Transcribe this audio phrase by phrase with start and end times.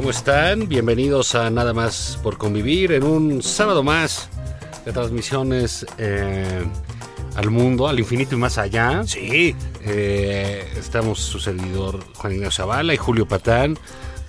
[0.00, 0.66] ¿Cómo están?
[0.66, 4.30] Bienvenidos a Nada más por convivir en un sábado más
[4.86, 6.64] de transmisiones eh,
[7.36, 9.02] al mundo, al infinito y más allá.
[9.04, 13.78] Sí, Eh, estamos su servidor Juan Ignacio Zavala y Julio Patán,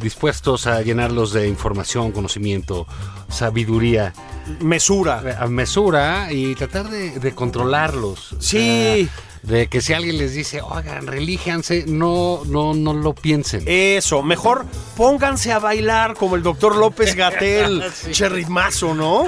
[0.02, 2.86] dispuestos a llenarlos de información, conocimiento,
[3.30, 4.12] sabiduría,
[4.60, 5.38] mesura.
[5.40, 8.36] a mesura y tratar de, de controlarlos.
[8.40, 9.08] Sí.
[9.44, 13.64] De que si alguien les dice, oigan, relíjanse, no, no, no lo piensen.
[13.66, 18.12] Eso, mejor pónganse a bailar como el doctor López Gatel, Sí.
[18.12, 19.24] che ritmazo, ¿no?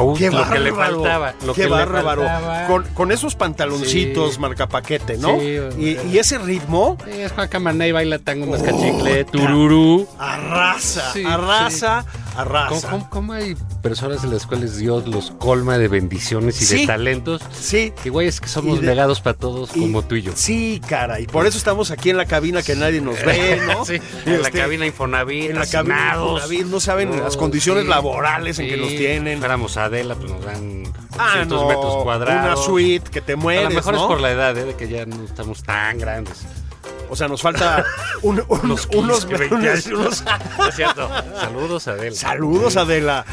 [0.00, 1.34] Uy, Qué lo que le faltaba.
[1.44, 2.66] Lo qué que le faltaba.
[2.66, 4.40] Con, con esos pantaloncitos Sí.
[4.40, 5.38] marcapaquete, ¿no?
[5.38, 8.72] Sí, y, y ese ritmo Sí, es Juan Camaney baila tango más Puta.
[8.72, 10.08] cachicle, tururú.
[10.18, 12.90] arrasa, arrasa, ¿Cómo, arrasa.
[12.90, 16.80] cómo, cómo hay personas en las cuales Dios los colma de bendiciones y Sí.
[16.80, 17.42] de talentos?
[17.52, 20.32] Sí, Que güey, es que somos de- negados para todos y- como tú y yo.
[20.34, 21.20] sí, cara.
[21.20, 23.84] Y por eso estamos aquí en la cabina que nadie nos ve, ¿no?
[23.84, 26.16] Sí, en la Este, cabina Infonavit, En la cabina.
[26.16, 27.88] David, no saben las condiciones sí.
[27.90, 29.34] laborales en que nos tienen.
[29.34, 30.82] Si fuéramos Adela, pues nos dan
[31.18, 32.44] Ah, 200 no, metros cuadrados.
[32.58, 34.00] una suite que te A mueres, lo mejor ¿no?
[34.00, 34.64] es por la edad, ¿eh?
[34.64, 36.44] de que ya no estamos tan grandes.
[37.12, 37.84] O sea, nos falta
[38.22, 40.24] un- un- Unos unos, 15, 20 unos- unos-
[40.56, 41.10] No es cierto.
[41.38, 42.16] Saludos, Adela.
[42.16, 43.26] Saludos, Adela.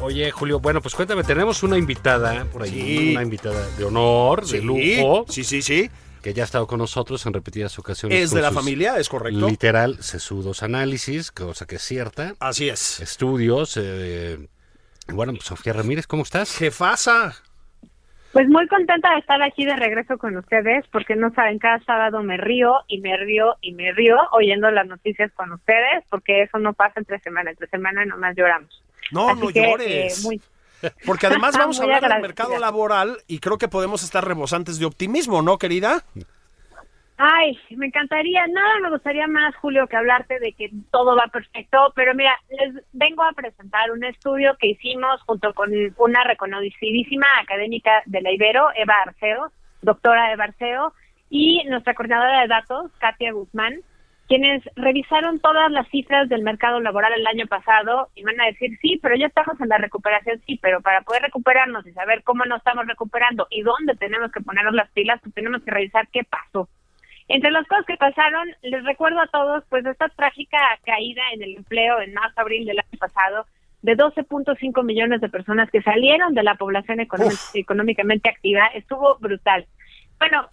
[0.00, 3.10] Oye, Julio, bueno, pues cuéntame, tenemos una invitada por ahí, Sí.
[3.12, 5.88] una invitada de honor, de Sí, lujo, Sí, sí, sí.
[6.20, 8.20] que ya ha estado con nosotros en repetidas ocasiones.
[8.20, 9.48] Es de la familia, es correcto.
[9.48, 12.98] Literal, sesudos análisis, cosa que es cierta, Así es.
[12.98, 13.74] estudios.
[13.76, 14.48] eh,
[15.06, 16.56] bueno, pues Sofía Ramírez, ¿cómo estás?
[16.56, 17.36] Jefasa.
[18.32, 22.22] Pues muy contenta de estar aquí de regreso con ustedes, porque no saben, cada sábado
[22.22, 26.58] me río y me río y me río oyendo las noticias con ustedes, porque eso
[26.58, 28.82] no pasa entre semana, entre semana nomás lloramos.
[29.10, 30.18] No, Así no que, llores.
[30.18, 30.40] eh, muy-
[31.04, 34.86] Porque además vamos a hablar del mercado laboral y creo que podemos estar rebosantes de
[34.86, 36.02] optimismo, ¿no, querida?
[37.16, 41.92] Ay, me encantaría, nada me gustaría más, Julio, que hablarte de que todo va perfecto,
[41.94, 48.02] pero mira, les vengo a presentar un estudio que hicimos junto con una reconocidísima académica
[48.06, 49.52] de la Ibero, Eva Arceo,
[49.82, 50.94] doctora Eva Arceo,
[51.30, 53.80] y nuestra coordinadora de datos, Katia Guzmán,
[54.26, 58.78] quienes revisaron todas las cifras del mercado laboral el año pasado y van a decir,
[58.80, 62.44] sí, pero ya estamos en la recuperación, sí, pero para poder recuperarnos y saber cómo
[62.46, 66.24] nos estamos recuperando y dónde tenemos que ponernos las pilas, pues tenemos que revisar qué
[66.24, 66.68] pasó.
[67.34, 71.56] Entre las cosas que pasaron, les recuerdo a todos, pues esta trágica caída en el
[71.56, 73.46] empleo en marzo-abril del año pasado
[73.80, 79.66] de 12.5 millones de personas que salieron de la población económic- económicamente activa estuvo brutal.
[80.18, 80.46] Bueno,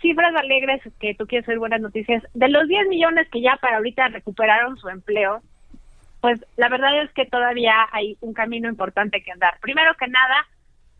[0.00, 2.22] cifras alegres que tú quieres oír buenas noticias.
[2.34, 5.40] De los 10 millones que ya para ahorita recuperaron su empleo,
[6.20, 9.54] pues la verdad es que todavía hay un camino importante que andar.
[9.60, 10.46] Primero que nada,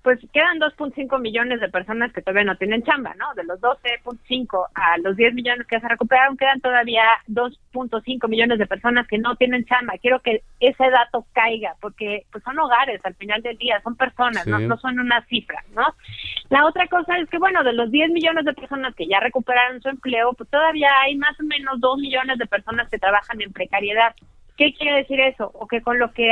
[0.02, 3.32] pues quedan 2.5 millones de personas que todavía no tienen chamba, ¿no?
[3.34, 8.66] De los 12.5 a los 10 millones que se recuperaron, quedan todavía 2.5 millones de
[8.66, 9.94] personas que no tienen chamba.
[10.02, 14.44] Quiero que ese dato caiga, porque pues son hogares al final del día, son personas,
[14.46, 15.94] no, no son una cifra, ¿no?
[16.50, 19.80] La otra cosa es que, bueno, de los 10 millones de personas que ya recuperaron
[19.80, 23.52] su empleo, pues todavía hay más o menos 2 millones de personas que trabajan en
[23.52, 24.14] precariedad.
[24.62, 25.50] ¿Qué quiere decir eso?
[25.54, 26.30] O que con lo que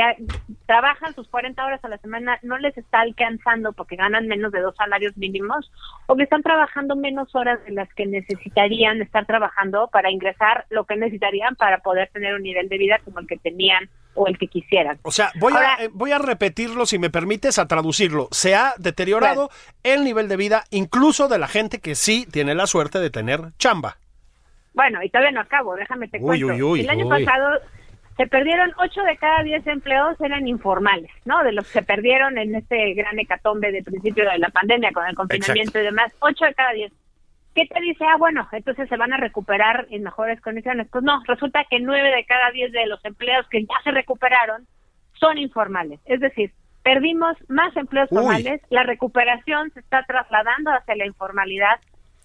[0.65, 4.61] trabajan sus 40 horas a la semana no les está alcanzando porque ganan menos de
[4.61, 5.69] dos salarios mínimos,
[6.07, 10.85] o que están trabajando menos horas de las que necesitarían estar trabajando para ingresar lo
[10.85, 14.37] que necesitarían para poder tener un nivel de vida como el que tenían o el
[14.37, 14.97] que quisieran.
[15.03, 18.29] O sea, voy, Ahora- a, eh, voy a repetirlo, si me permites, a traducirlo.
[18.31, 19.49] Se ha deteriorado
[19.83, 23.41] el nivel de vida incluso de la gente que sí tiene la suerte de tener
[23.57, 23.97] chamba.
[24.73, 26.45] Bueno, y todavía no acabo, déjame te Uy, cuento.
[26.47, 27.59] uy, uy, el año pasado
[28.17, 31.43] se perdieron 8 de cada 10 empleos eran informales, ¿no?
[31.43, 35.05] De los que se perdieron en este gran hecatombe de principio de la pandemia con
[35.07, 36.91] el confinamiento y demás, 8 de cada 10.
[37.55, 38.05] ¿Qué te dice?
[38.05, 40.87] Ah, bueno, entonces se van a recuperar en mejores condiciones.
[40.89, 44.65] Pues no, resulta que 9 de cada 10 de los empleos que ya se recuperaron
[45.13, 45.99] son informales.
[46.05, 46.51] Es decir,
[46.83, 51.79] perdimos más empleos formales, la recuperación se está trasladando hacia la informalidad.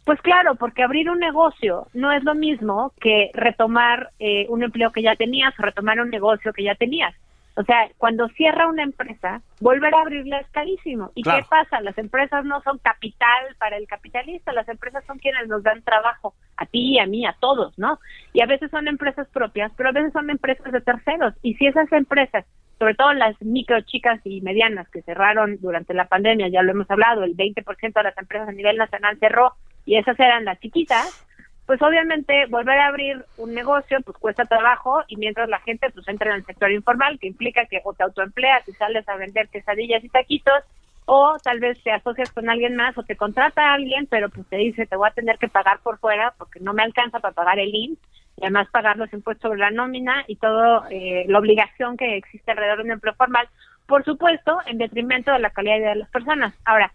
[0.07, 4.93] Pues claro, porque abrir un negocio no es lo mismo que retomar eh, un empleo
[4.93, 7.13] que ya tenías o retomar un negocio que ya tenías.
[7.57, 11.11] O sea, cuando cierra una empresa, volver a abrirla es carísimo.
[11.17, 11.81] ¿Y qué pasa?
[11.81, 16.35] Las empresas no son capital para el capitalista, las empresas son quienes nos dan trabajo,
[16.57, 17.99] a ti, a mí, a todos, ¿no?
[18.33, 21.35] Y a veces son empresas propias, pero a veces son empresas de terceros.
[21.43, 22.45] Y si esas empresas,
[22.79, 26.89] sobre todo las micro, chicas y medianas que cerraron durante la pandemia, ya lo hemos
[26.93, 29.55] hablado, el 20% de las empresas a nivel nacional cerró
[29.87, 31.27] y esas eran las chiquitas,
[31.67, 36.07] pues obviamente volver a abrir un negocio pues cuesta trabajo y mientras la gente pues
[36.09, 39.49] entra en el sector informal que implica que o te autoempleas y sales a vender
[39.49, 40.63] quesadillas y taquitos
[41.07, 44.47] o tal vez te asocias con alguien más o te contrata a alguien pero pues
[44.47, 47.35] te dice te voy a tener que pagar por fuera porque no me alcanza para
[47.35, 47.99] pagar el IMSS
[48.37, 52.53] y además pagar los impuestos sobre la nómina y todo eh, la obligación que existe
[52.53, 53.49] alrededor de un empleo formal
[53.87, 56.55] por supuesto en detrimento de la calidad de las personas.
[56.65, 56.93] Ahora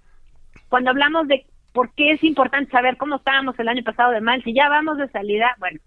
[0.70, 4.44] cuando hablamos de ¿Por qué es importante saber cómo estábamos el año pasado de mal?
[4.44, 5.79] Si ya vamos de salida, bueno,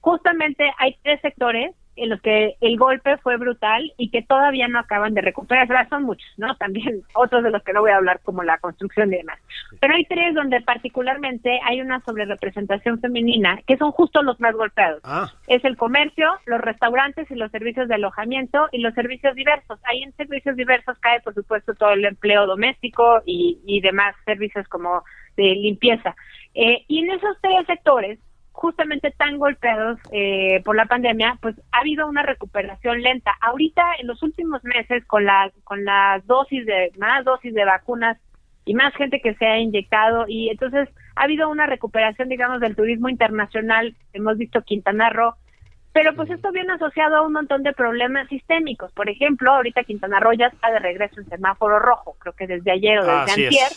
[0.00, 4.78] justamente hay tres sectores en los que el golpe fue brutal y que todavía no
[4.78, 5.74] acaban de recuperarse.
[5.88, 6.54] Son muchos, ¿no?
[6.58, 9.38] También otros de los que no voy a hablar, como la construcción y demás.
[9.80, 15.00] Pero hay tres donde particularmente hay una sobrerepresentación femenina, que son justo los más golpeados.
[15.04, 15.32] Ah.
[15.46, 19.78] Es el comercio, los restaurantes y los servicios de alojamiento y los servicios diversos.
[19.84, 24.66] Ahí en servicios diversos cae, por supuesto, todo el empleo doméstico y, y demás servicios
[24.68, 25.04] como
[25.36, 26.14] de limpieza.
[26.54, 28.18] Eh, y en esos tres sectores,
[28.52, 33.32] justamente tan golpeados eh, por la pandemia, pues ha habido una recuperación lenta.
[33.40, 38.16] Ahorita, en los últimos meses, con la con las dosis de más dosis de vacunas
[38.64, 42.76] y más gente que se ha inyectado y entonces ha habido una recuperación, digamos, del
[42.76, 43.94] turismo internacional.
[44.12, 45.34] Hemos visto Quintana Roo,
[45.92, 48.92] pero pues esto viene asociado a un montón de problemas sistémicos.
[48.92, 52.70] Por ejemplo, ahorita Quintana Roo ya está de regreso en semáforo rojo, creo que desde
[52.70, 53.72] ayer o desde antier.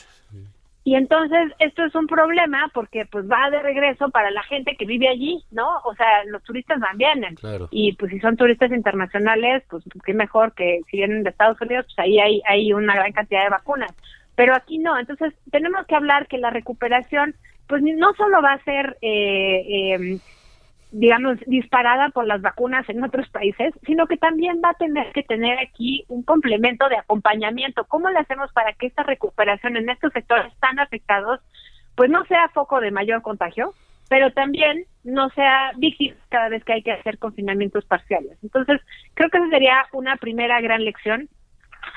[0.87, 4.85] Y entonces esto es un problema porque pues va de regreso para la gente que
[4.85, 5.67] vive allí, ¿no?
[5.83, 7.35] O sea, los turistas van vienen.
[7.71, 11.87] Y pues si son turistas internacionales, pues qué mejor que si vienen de Estados Unidos,
[11.87, 13.91] pues ahí hay, hay una gran cantidad de vacunas.
[14.37, 14.97] Pero aquí no.
[14.97, 17.35] Entonces tenemos que hablar que la recuperación
[17.67, 20.19] pues no solo va a ser eh, eh,
[20.91, 25.23] digamos, disparada por las vacunas en otros países, sino que también va a tener que
[25.23, 27.85] tener aquí un complemento de acompañamiento.
[27.85, 31.41] ¿Cómo le hacemos para que esta recuperación en estos sectores tan afectados,
[31.95, 33.73] pues no sea foco de mayor contagio,
[34.09, 38.37] pero también no sea víctima cada vez que hay que hacer confinamientos parciales?
[38.41, 38.79] Entonces,
[39.13, 41.27] creo que esa sería una primera gran lección.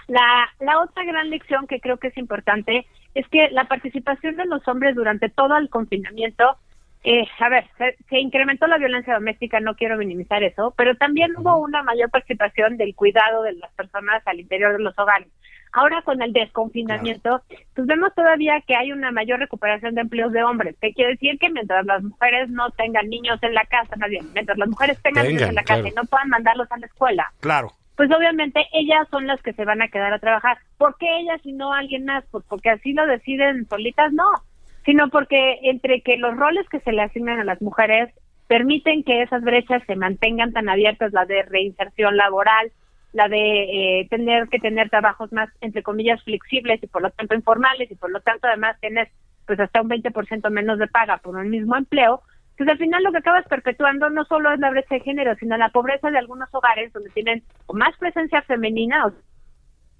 [0.08, 4.46] La, la otra gran lección que creo que es importante es que la participación de
[4.46, 6.56] los hombres durante todo el confinamiento
[7.02, 7.64] eh, a ver,
[8.08, 12.76] se, incrementó la violencia doméstica, no quiero minimizar eso, pero también hubo una mayor participación
[12.76, 15.28] del cuidado de las personas al interior de los hogares.
[15.72, 17.42] Ahora con el desconfinamiento,
[17.74, 20.76] pues vemos todavía que hay una mayor recuperación de empleos de hombres.
[20.80, 21.38] ¿Qué quiere decir?
[21.38, 25.00] Que mientras las mujeres no tengan niños en la casa, más bien, mientras las mujeres
[25.00, 27.32] tengan niños en la casa y no puedan mandarlos a la escuela.
[27.38, 27.72] Claro.
[27.96, 30.58] Pues obviamente ellas son las que se van a quedar a trabajar.
[30.76, 32.24] ¿Por qué ellas y no alguien más?
[32.32, 34.24] Pues porque así lo deciden solitas, no
[34.84, 38.12] sino porque entre que los roles que se le asignan a las mujeres
[38.48, 42.72] permiten que esas brechas se mantengan tan abiertas, la de reinserción laboral,
[43.12, 47.34] la de eh, tener que tener trabajos más, entre comillas, flexibles y por lo tanto
[47.34, 49.08] informales y por lo tanto además tienes
[49.46, 52.22] pues hasta un 20% menos de paga por un mismo empleo,
[52.56, 55.56] pues al final lo que acabas perpetuando no solo es la brecha de género, sino
[55.56, 59.12] la pobreza de algunos hogares donde tienen más presencia femenina, o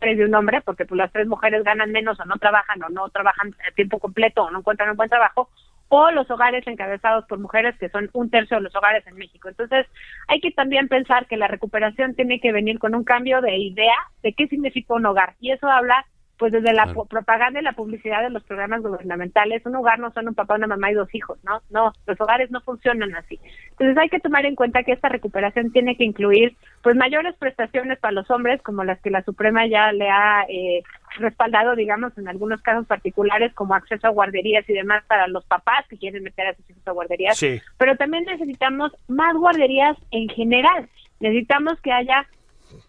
[0.00, 3.08] de un hombre, porque pues las tres mujeres ganan menos o no trabajan o no
[3.10, 5.50] trabajan a tiempo completo o no encuentran un buen trabajo,
[5.88, 9.48] o los hogares encabezados por mujeres, que son un tercio de los hogares en México.
[9.48, 9.86] Entonces,
[10.28, 13.96] hay que también pensar que la recuperación tiene que venir con un cambio de idea
[14.22, 15.34] de qué significa un hogar.
[15.40, 16.06] Y eso habla
[16.40, 20.26] pues desde la propaganda y la publicidad de los programas gubernamentales, un hogar no son
[20.26, 21.60] un papá, una mamá y dos hijos, ¿no?
[21.68, 23.38] No, los hogares no funcionan así.
[23.72, 27.98] Entonces hay que tomar en cuenta que esta recuperación tiene que incluir pues mayores prestaciones
[27.98, 30.82] para los hombres, como las que la Suprema ya le ha eh,
[31.18, 35.86] respaldado, digamos, en algunos casos particulares, como acceso a guarderías y demás para los papás
[35.90, 37.36] que quieren meter a sus hijos a guarderías.
[37.36, 37.60] Sí.
[37.76, 40.88] Pero también necesitamos más guarderías en general.
[41.20, 42.26] Necesitamos que haya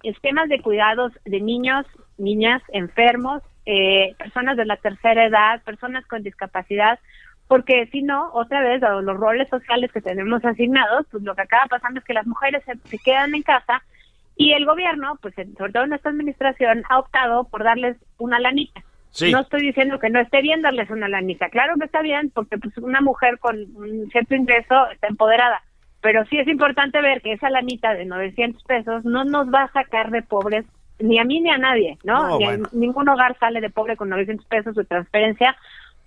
[0.03, 1.85] esquemas de cuidados de niños
[2.21, 6.99] niñas, enfermos, eh, personas de la tercera edad, personas con discapacidad,
[7.47, 11.41] porque si no, otra vez, dado los roles sociales que tenemos asignados, pues lo que
[11.41, 13.83] acaba pasando es que las mujeres se, quedan en casa
[14.37, 18.81] y el gobierno, pues sobre todo en esta administración, ha optado por darles una lanita.
[19.29, 22.57] No estoy diciendo que no esté bien darles una lanita, claro que está bien, porque
[22.57, 25.61] pues una mujer con un cierto ingreso está empoderada,
[26.01, 29.71] pero sí es importante ver que esa lanita de 900 pesos no nos va a
[29.71, 30.65] sacar de pobres
[30.99, 32.27] ni a mí ni a nadie, ¿no?
[32.27, 32.69] No, Ni a- bueno.
[32.73, 35.55] ningún hogar sale de pobre con 900 pesos de transferencia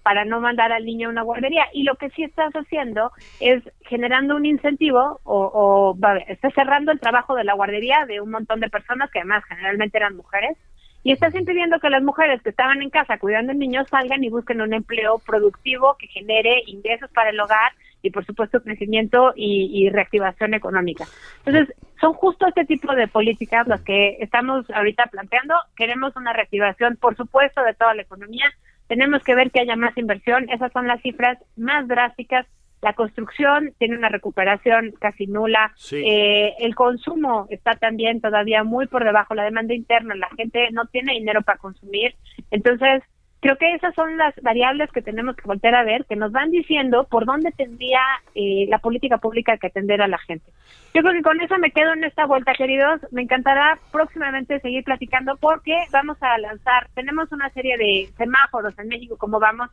[0.05, 1.65] para no mandar al niño a una guardería.
[1.73, 3.11] Y lo que sí estás haciendo
[3.41, 8.21] es generando un incentivo o, o va, estás cerrando el trabajo de la guardería de
[8.21, 10.57] un montón de personas que además generalmente eran mujeres
[11.03, 14.31] y estás impidiendo que las mujeres que estaban en casa cuidando al niño salgan y
[14.31, 17.73] busquen un empleo productivo que genere ingresos para el hogar
[18.05, 21.07] y por supuesto crecimiento y, y reactivación económica.
[21.45, 25.55] Entonces, son justo este tipo de políticas las que estamos ahorita planteando.
[25.75, 28.45] Queremos una reactivación, por supuesto, de toda la economía.
[28.89, 30.49] Tenemos que ver que haya más inversión.
[30.51, 32.47] Esas son las cifras más drásticas.
[32.83, 35.73] La construcción tiene una recuperación casi nula.
[35.77, 36.03] Sí.
[36.05, 39.35] Eh, el consumo está también todavía muy por debajo.
[39.35, 42.15] La demanda interna, la gente no tiene dinero para consumir.
[42.51, 43.03] Entonces,
[43.45, 46.51] creo que esas son las variables que tenemos que volver a ver, que nos van
[46.51, 48.01] diciendo por dónde tendría
[48.35, 50.51] eh, la política pública que atender a la gente.
[50.95, 53.03] Yo creo que con eso me quedo en esta vuelta, queridos.
[53.11, 58.89] Me encantará próximamente seguir platicando porque vamos a lanzar, tenemos una serie de semáforos en
[58.89, 59.69] México, como vamos,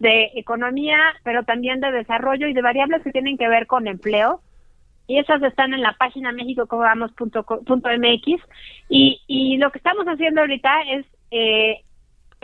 [0.00, 4.42] de economía, pero también de desarrollo y de variables que tienen que ver con empleo.
[5.06, 6.82] Y esas están en la página mexico.mx.
[8.90, 11.84] Y, y lo que estamos haciendo ahorita es eh,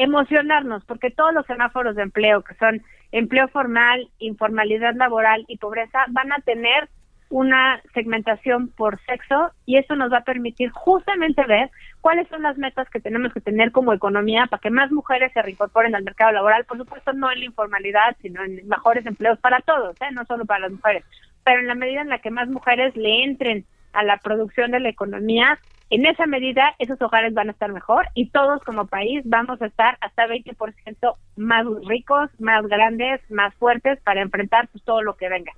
[0.01, 6.07] emocionarnos, porque todos los semáforos de empleo, que son empleo formal, informalidad laboral y pobreza,
[6.09, 6.89] van a tener
[7.29, 12.57] una segmentación por sexo y eso nos va a permitir justamente ver cuáles son las
[12.57, 16.33] metas que tenemos que tener como economía para que más mujeres se reincorporen al mercado
[16.33, 20.13] laboral, por supuesto no en la informalidad, sino en mejores empleos para todos, ¿eh?
[20.13, 21.05] no solo para las mujeres,
[21.45, 24.81] pero en la medida en la que más mujeres le entren a la producción de
[24.81, 25.59] la economía,
[25.91, 29.67] en esa medida esos hogares van a estar mejor y todos como país vamos a
[29.67, 35.29] estar hasta 20% más ricos, más grandes, más fuertes para enfrentar pues, todo lo que
[35.29, 35.53] venga.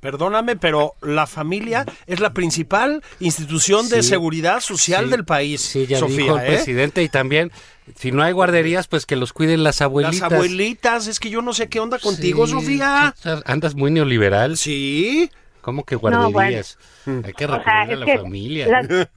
[0.00, 5.86] Perdóname, pero la familia es la principal institución de seguridad social Sí, del país, Sí,
[5.88, 6.16] ya Sofía.
[6.22, 6.46] dijo el ¿eh?
[6.46, 7.50] presidente y también,
[7.96, 10.20] si no hay guarderías, pues que los cuiden las abuelitas.
[10.20, 13.12] Las abuelitas, es que yo no sé qué onda contigo, Sí, Sofía.
[13.44, 14.56] Andas muy neoliberal.
[14.56, 15.30] Sí.
[15.62, 16.30] ¿Cómo que No, bueno.
[16.30, 16.78] guarderías?
[17.24, 18.68] Hay que O sea, recurrir a la familia.
[18.82, 19.08] las,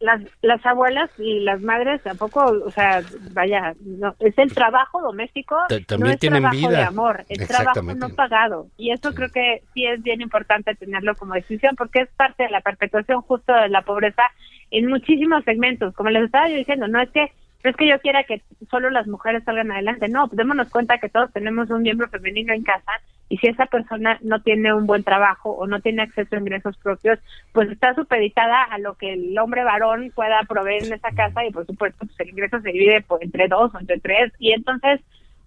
[0.00, 3.02] las, las abuelas y las madres tampoco, o sea,
[3.32, 5.56] vaya, no, es el trabajo doméstico,
[5.98, 8.68] no es tienen trabajo de amor, es trabajo no pagado.
[8.76, 9.16] Y eso Sí.
[9.16, 13.22] creo que sí es bien importante tenerlo como decisión porque es parte de la perpetuación
[13.22, 14.22] justo de la pobreza
[14.70, 15.94] en muchísimos segmentos.
[15.94, 17.32] Como les estaba yo diciendo, no es que
[17.64, 18.40] no es que yo quiera que
[18.70, 22.62] solo las mujeres salgan adelante, no, démonos cuenta que todos tenemos un miembro femenino en
[22.62, 22.92] casa
[23.28, 26.76] y si esa persona no tiene un buen trabajo o no tiene acceso a ingresos
[26.78, 27.18] propios,
[27.52, 31.50] pues está supeditada a lo que el hombre varón pueda proveer en esa casa y
[31.50, 35.00] por supuesto pues el ingreso se divide por, entre dos o entre tres y entonces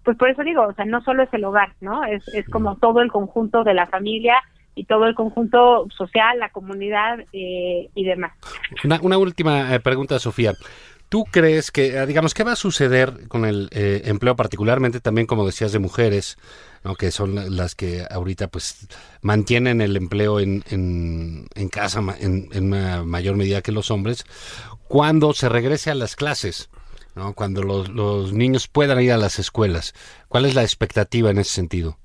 [0.04, 2.04] pues por eso digo, o sea, no solo es el hogar, ¿no?
[2.04, 4.42] Es, es como todo el conjunto de la familia
[4.74, 8.32] y todo el conjunto social, la comunidad eh, y demás.
[8.84, 10.54] Una, una última eh, pregunta, Sofía.
[11.12, 15.26] ¿Tú crees que, eh, digamos, qué va a suceder con el eh, empleo, particularmente también,
[15.26, 16.38] como decías, de mujeres,
[16.98, 18.86] que son la- las que ahorita pues
[19.20, 24.24] mantienen el empleo en, en, casa en, en una mayor medida que los hombres,
[24.88, 26.70] cuando se regrese a las clases,
[27.14, 27.34] ¿no?
[27.34, 29.92] cuando los niños puedan ir a las escuelas?
[30.28, 31.98] ¿Cuál es la expectativa en ese sentido?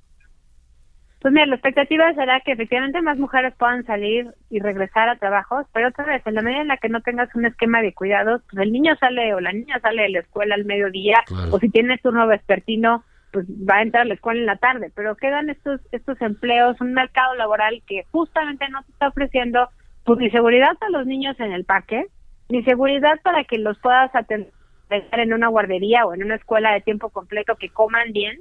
[1.19, 5.65] Pues mira, la expectativa será que efectivamente más mujeres puedan salir y regresar a trabajos,
[5.73, 8.43] pero otra vez, en la medida en la que no tengas un esquema de cuidados,
[8.51, 11.49] pues el niño sale o la niña sale de la escuela al mediodía, Claro.
[11.55, 14.91] o si tiene turno vespertino, pues va a entrar a la escuela en la tarde,
[14.95, 19.69] pero quedan estos estos empleos, un mercado laboral que justamente no te está ofreciendo
[20.05, 22.05] pues ni seguridad para los niños en el parque,
[22.49, 24.51] ni seguridad para que los puedas atender
[24.89, 28.37] en una guardería o en una escuela de tiempo completo que coman bien,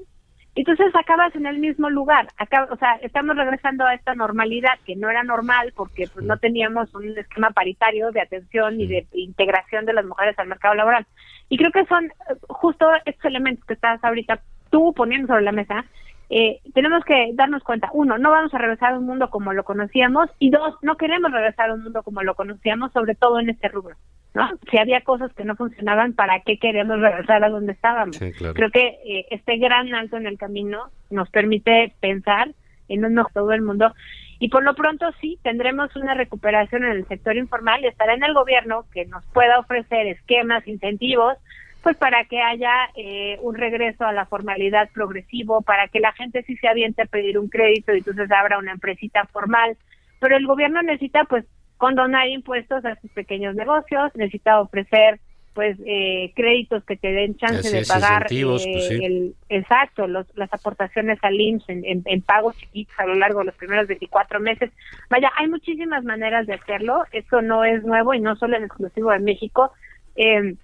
[0.57, 2.29] entonces acabas en el mismo lugar.
[2.39, 6.39] Acá, o sea, estamos regresando a esta normalidad que no era normal porque pues no
[6.39, 11.07] teníamos un esquema paritario de atención y de integración de las mujeres al mercado laboral.
[11.51, 12.11] Y creo que son eh,
[12.49, 15.85] justo estos elementos que estás ahorita tú poniendo sobre la mesa.
[16.31, 19.63] Eh, tenemos que darnos cuenta, uno, no vamos a regresar a un mundo como lo
[19.63, 23.51] conocíamos y dos, no queremos regresar a un mundo como lo conocíamos, sobre todo en
[23.51, 23.95] este rubro.
[24.37, 24.51] ¿No?
[24.71, 28.17] Si había cosas que no funcionaban, ¿para qué queremos regresar a donde estábamos?
[28.17, 28.53] Sí, claro.
[28.53, 32.51] Creo que eh, este gran alto en el camino nos permite pensar
[32.89, 33.95] en un todo el mundo
[34.39, 38.25] y por lo pronto sí tendremos una recuperación en el sector informal y estará en
[38.25, 41.39] el gobierno que nos pueda ofrecer esquemas, incentivos,
[41.83, 46.43] pues para que haya eh, un regreso a la formalidad progresivo, para que la gente
[46.43, 49.79] sí se aviente a pedir un crédito y entonces abra una empresita formal,
[50.21, 51.47] pero el gobierno necesita pues
[51.79, 55.21] condonar impuestos a sus pequeños negocios, necesita ofrecer
[55.55, 59.05] pues eh, créditos que te den chance de pagar incentivos, eh, pues, sí.
[59.05, 63.39] el exacto los, las aportaciones al IMSS en, en- en pagos chiquitos a lo largo
[63.39, 64.71] de los primeros 24 meses.
[65.09, 69.11] Vaya hay muchísimas maneras de hacerlo esto no es nuevo y no solo es exclusivo
[69.13, 69.73] de México.
[70.17, 70.57] Eh,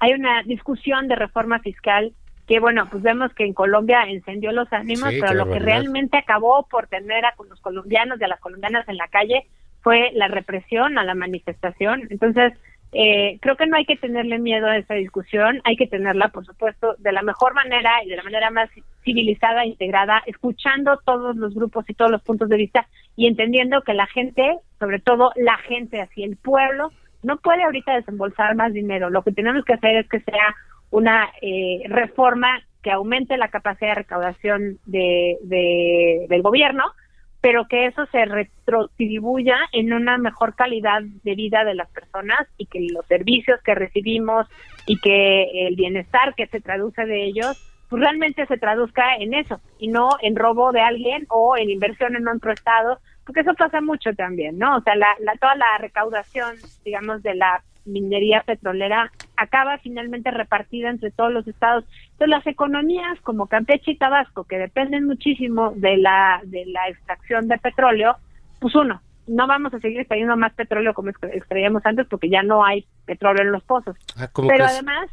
[0.00, 2.12] hay una discusión de reforma fiscal
[2.46, 6.18] que bueno, pues vemos que en Colombia encendió los ánimos, Sí, pero lo que realmente
[6.18, 9.46] acabó por tener a los colombianos y a las colombianas en la calle
[9.84, 12.08] fue la represión a la manifestación.
[12.10, 12.52] Entonces,
[12.92, 16.44] eh, creo que no hay que tenerle miedo a esa discusión, hay que tenerla, por
[16.46, 18.70] supuesto, de la mejor manera y de la manera más
[19.04, 22.86] civilizada, integrada, escuchando todos los grupos y todos los puntos de vista
[23.16, 26.90] y entendiendo que la gente, sobre todo la gente, así el pueblo,
[27.22, 29.10] no puede ahorita desembolsar más dinero.
[29.10, 30.54] Lo que tenemos que hacer es que sea
[30.90, 36.84] una eh, reforma que aumente la capacidad de recaudación de, de- del gobierno,
[37.44, 42.64] pero que eso se retrotribuya en una mejor calidad de vida de las personas y
[42.64, 44.46] que los servicios que recibimos
[44.86, 49.60] y que el bienestar que se traduce de ellos, pues realmente se traduzca en eso
[49.78, 53.82] y no en robo de alguien o en inversión en otro estado, porque eso pasa
[53.82, 54.78] mucho también, ¿no?
[54.78, 60.90] O sea, la, la, toda la recaudación, digamos, de la minería petrolera acaba finalmente repartida
[60.90, 61.84] entre todos los estados.
[62.12, 67.48] Entonces, las economías como Campeche y Tabasco, que dependen muchísimo de la, de la extracción
[67.48, 68.16] de petróleo,
[68.60, 72.42] pues uno, no vamos a seguir extrayendo más petróleo como extra- extraíamos antes porque ya
[72.42, 73.96] no hay petróleo en los pozos.
[74.16, 75.10] Ah, ¿cómo Pero además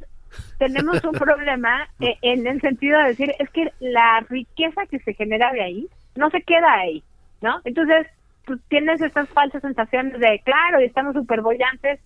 [0.57, 5.13] tenemos un problema eh, en el sentido de decir, es que la riqueza que se
[5.13, 7.03] genera de ahí no se queda ahí,
[7.41, 7.61] ¿no?
[7.63, 8.07] Entonces,
[8.45, 11.99] pues tienes estas falsas sensaciones de, claro, y estamos súper bollantes,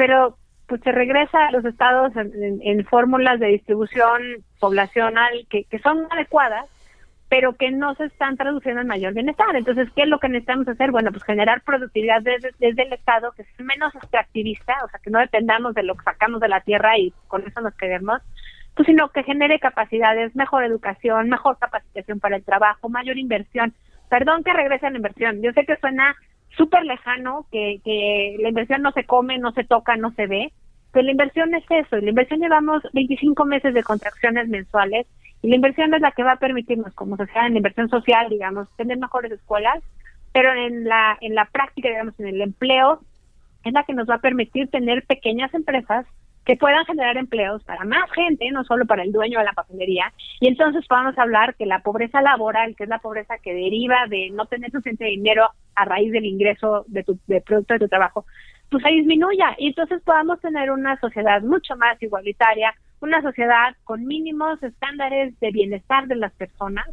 [0.00, 4.22] pero pues se regresa a los estados en, fórmulas de distribución
[4.58, 6.64] poblacional que, que son adecuadas,
[7.28, 9.54] pero que no se están traduciendo en mayor bienestar.
[9.54, 10.90] Entonces, ¿qué es lo que necesitamos hacer?
[10.90, 15.10] Bueno, pues generar productividad desde, desde el Estado, que es menos extractivista, o sea, que
[15.10, 18.22] no dependamos de lo que sacamos de la tierra y con eso nos quedemos,
[18.74, 23.74] pues sino que genere capacidades, mejor educación, mejor capacitación para el trabajo, mayor inversión.
[24.08, 25.42] Perdón que regrese a la inversión.
[25.42, 26.16] Yo sé que suena
[26.56, 30.52] súper lejano, que, que la inversión no se come, no se toca, no se ve,
[30.92, 31.96] pero la inversión es eso.
[31.96, 35.06] La inversión llevamos 25 meses de contracciones mensuales
[35.42, 38.28] y la inversión es la que va a permitirnos como sociedad, en la inversión social,
[38.28, 39.82] digamos, tener mejores escuelas,
[40.32, 43.00] pero en la, en la práctica, digamos, en el empleo,
[43.64, 46.06] es la que nos va a permitir tener pequeñas empresas
[46.44, 50.12] que puedan generar empleos para más gente, no solo para el dueño de la papelería,
[50.40, 54.30] y entonces podamos hablar que la pobreza laboral, que es la pobreza que deriva de
[54.30, 58.24] no tener suficiente dinero a raíz del ingreso de tu de producto de tu trabajo,
[58.70, 59.54] pues se disminuya.
[59.58, 65.50] Y entonces podamos tener una sociedad mucho más igualitaria, una sociedad con mínimos estándares de
[65.50, 66.86] bienestar de las personas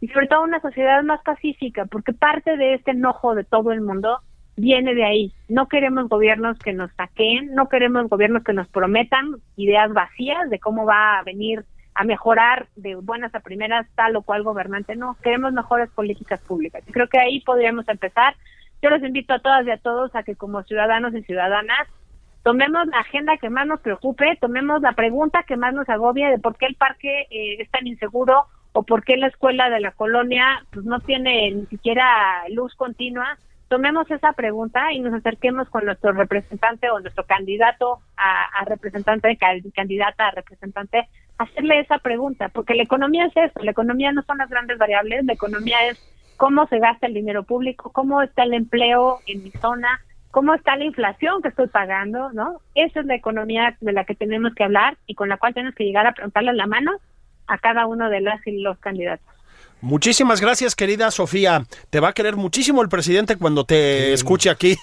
[0.00, 3.80] y sobre todo una sociedad más pacífica, porque parte de este enojo de todo el
[3.80, 4.20] mundo
[4.56, 5.32] viene de ahí.
[5.48, 10.58] No queremos gobiernos que nos saqueen, no queremos gobiernos que nos prometan ideas vacías de
[10.58, 11.64] cómo va a venir
[11.94, 14.96] a mejorar de buenas a primeras tal o cual gobernante.
[14.96, 16.82] No, queremos mejores políticas públicas.
[16.90, 18.34] Creo que ahí podríamos empezar.
[18.82, 21.88] Yo los invito a todas y a todos a que como ciudadanos y ciudadanas
[22.42, 26.38] tomemos la agenda que más nos preocupe, tomemos la pregunta que más nos agobie de
[26.38, 29.92] por qué el parque eh, es tan inseguro o por qué la escuela de la
[29.92, 33.38] colonia pues no tiene ni siquiera luz continua.
[33.74, 39.48] Tomemos esa pregunta y nos acerquemos con nuestro representante o nuestro candidato a, representante, ca-
[39.74, 41.08] candidata a representante,
[41.38, 45.24] hacerle esa pregunta, porque la economía es eso, la economía no son las grandes variables,
[45.24, 45.98] la economía es
[46.36, 50.76] cómo se gasta el dinero público, cómo está el empleo en mi zona, cómo está
[50.76, 52.60] la inflación que estoy pagando, ¿no?
[52.76, 55.74] Esa es la economía de la que tenemos que hablar y con la cual tenemos
[55.74, 56.92] que llegar a preguntarle la mano
[57.48, 59.26] a cada uno de las y los candidatos.
[59.84, 61.66] Muchísimas gracias, querida Sofía.
[61.90, 64.76] Te va a querer muchísimo el presidente cuando te escuche aquí.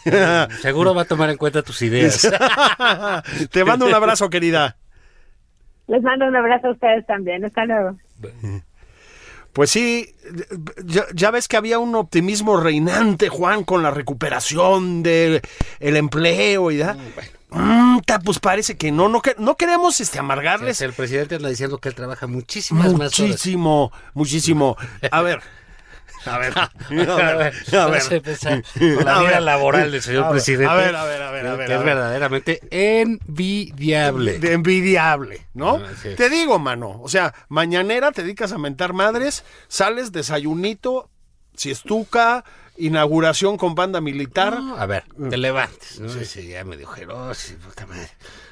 [0.61, 2.21] Seguro va a tomar en cuenta tus ideas.
[3.51, 4.77] te mando un abrazo, querida.
[5.87, 7.43] Les mando un abrazo a ustedes también.
[7.43, 7.97] Hasta luego.
[9.53, 10.13] Pues sí,
[10.85, 15.41] ya, ya ves que había un optimismo reinante, Juan, con la recuperación del
[15.79, 16.95] el empleo y da.
[17.51, 21.89] Mm, pues parece que no, no, no queremos este, amargarles el presidente anda diciendo que
[21.89, 23.19] él trabaja muchísimas más horas.
[23.19, 24.77] muchísimo, muchísimo.
[25.11, 25.41] A ver,
[26.25, 27.53] a ver, a ver, a ver.
[27.71, 29.41] Vamos a empezar con la A vida ver.
[29.41, 30.71] laboral del señor A presidente.
[30.71, 31.85] a ver, a ver, a ver, a ver, Que es ver.
[31.87, 34.39] verdaderamente envidiable.
[34.39, 35.75] De envidiable, ¿no?
[35.75, 36.09] Ah, sí.
[36.15, 41.09] Te digo, mano, o sea, mañanera te dedicas a mentar madres, sales desayunito,
[41.55, 42.45] siestuca,
[42.77, 44.61] inauguración con banda militar.
[44.61, 46.11] No, a ver, te levantes, ¿no?
[46.11, 48.09] Ese ya me dio y puta madre.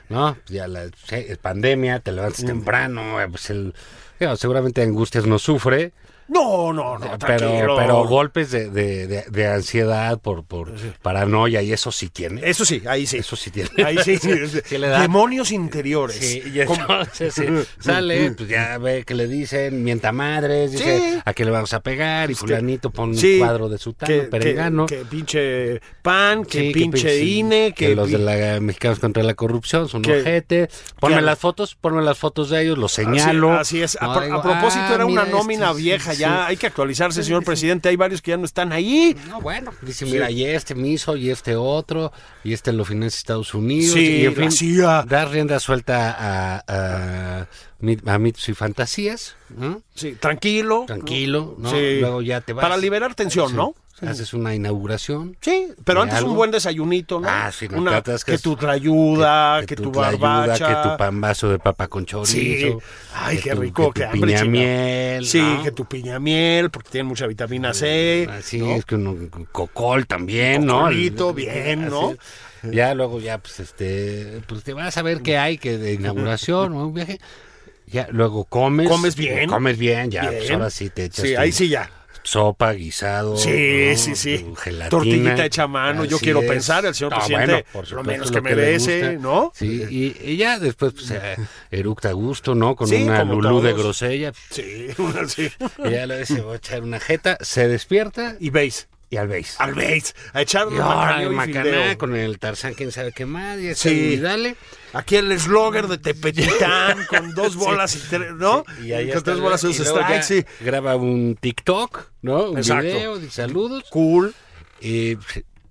[0.10, 3.76] No, ya la sí, pandemia, te levantas temprano, eh, pues el,
[4.20, 5.94] digo, seguramente Angustias no sufre,
[6.30, 7.76] No, no, no, pero, tranquilo.
[7.78, 12.42] pero golpes de, de, de- de ansiedad por, por paranoia y eso sí tiene.
[12.48, 13.18] Eso sí, ahí sí.
[13.18, 13.70] Eso sí tiene.
[13.84, 14.18] Ahí sí.
[14.18, 14.30] Sí
[14.78, 15.02] le da.
[15.02, 16.18] Demonios interiores.
[16.18, 17.44] Sí, y entonces sí,
[17.80, 21.20] sale, pues ya ve que le dicen, mienta madres, dice Sí.
[21.26, 24.22] a qué le vamos a pegar, y fulanito pone Sí, un cuadro de sutano, que,
[24.24, 24.86] perengano.
[24.86, 29.24] que, que pinche PAN, que Sí, pinche pinche- INE, que, los de la Mexicanos contra
[29.24, 30.70] la corrupción son que- ojete.
[31.00, 33.54] Ponme que- las fotos, ponme las fotos de ellos, los señalo.
[33.54, 34.02] Así, así es.
[34.02, 36.46] A, No, pro- digo, a propósito, ah, era una nómina este, vieja sí, ya.
[36.48, 37.90] Hay que actualizarse, señor presidente.
[37.90, 39.16] Hay varios que ya no están ahí.
[39.28, 42.12] No, bueno, dice, mira, y este me hizo, y este otro,
[42.44, 43.94] y este lo financia Estados Unidos.
[43.94, 45.04] Sí, y en fin, CIA.
[45.08, 47.48] dar rienda suelta a, a,
[48.06, 49.82] a mitos y fantasías, ¿no?
[49.96, 50.84] Sí, tranquilo.
[50.88, 51.72] Tranquilo, ¿no?
[51.72, 52.00] Sí.
[52.00, 52.62] Luego ya te vas.
[52.64, 53.56] Para liberar tensión, Sí.
[53.56, 53.76] ¿no?
[54.08, 55.36] Haces una inauguración.
[55.42, 56.32] Sí, pero ¿De antes algo?
[56.32, 57.28] un buen desayunito, ¿no?
[57.30, 60.68] Ah, sí, no, Una, que tu trayuda, que, tu tlayuda, barbacha.
[60.84, 62.32] que tu pambazo de papa con chorizo.
[62.34, 62.78] Sí.
[63.14, 64.52] Ay, que qué tu- rico, que tu hambre, piña chingado.
[64.52, 65.26] miel.
[65.26, 65.64] Sí, ¿no?
[65.64, 68.28] que tu piña miel, porque tiene mucha vitamina C.
[68.32, 68.72] Así ¿no?
[68.76, 69.16] es que uno,
[69.52, 70.80] cocol también, ¿no?
[70.82, 72.12] Cocolito, El- bien, así ¿no?
[72.12, 72.18] es.
[72.72, 76.74] Ya luego ya pues este pues te vas a ver qué hay que de inauguración
[76.74, 77.18] o un viaje.
[77.88, 78.88] Ya luego comes.
[78.90, 79.50] Comes bien.
[79.50, 81.90] Comes bien, ya pues ahora sí te echas Sí, tu ahí sí ya.
[82.24, 83.38] Sopa, guisado.
[83.38, 83.98] Sí, ¿no?
[83.98, 84.46] sí, sí.
[84.58, 84.90] Gelatina.
[84.90, 86.48] Tortillita hecha a mano, yo quiero es.
[86.50, 89.22] pensar, el señor No, presidente, bueno, por lo menos que le merece, gusta.
[89.30, 89.52] ¿no?
[89.56, 91.38] Sí, y, y ya después pues, eh,
[91.72, 92.76] eructa a gusto, ¿no?
[92.76, 94.32] Con Sí, una lulú de grosella.
[94.50, 94.88] Sí,
[95.28, 95.50] sí.
[95.86, 99.28] Y ya le dice, voy a echar una jeta, se despierta Y veis, y al
[99.28, 99.60] beis.
[99.60, 103.60] al veis, a echar Y ahora el macaná con el Tarzán, quién sabe qué más,
[103.60, 103.90] y, Sí.
[103.90, 104.56] y dale.
[104.94, 108.64] Aquí el eslogan de Tepetitán con dos bolas y tres, ¿no?
[108.84, 110.46] Y ahí con tres bolas y dos strikes, sí.
[110.62, 112.52] Graba un TikTok, ¿no?
[112.52, 112.84] Un Exacto.
[112.86, 113.84] video de saludos.
[113.90, 114.34] Cool.
[114.82, 115.18] Y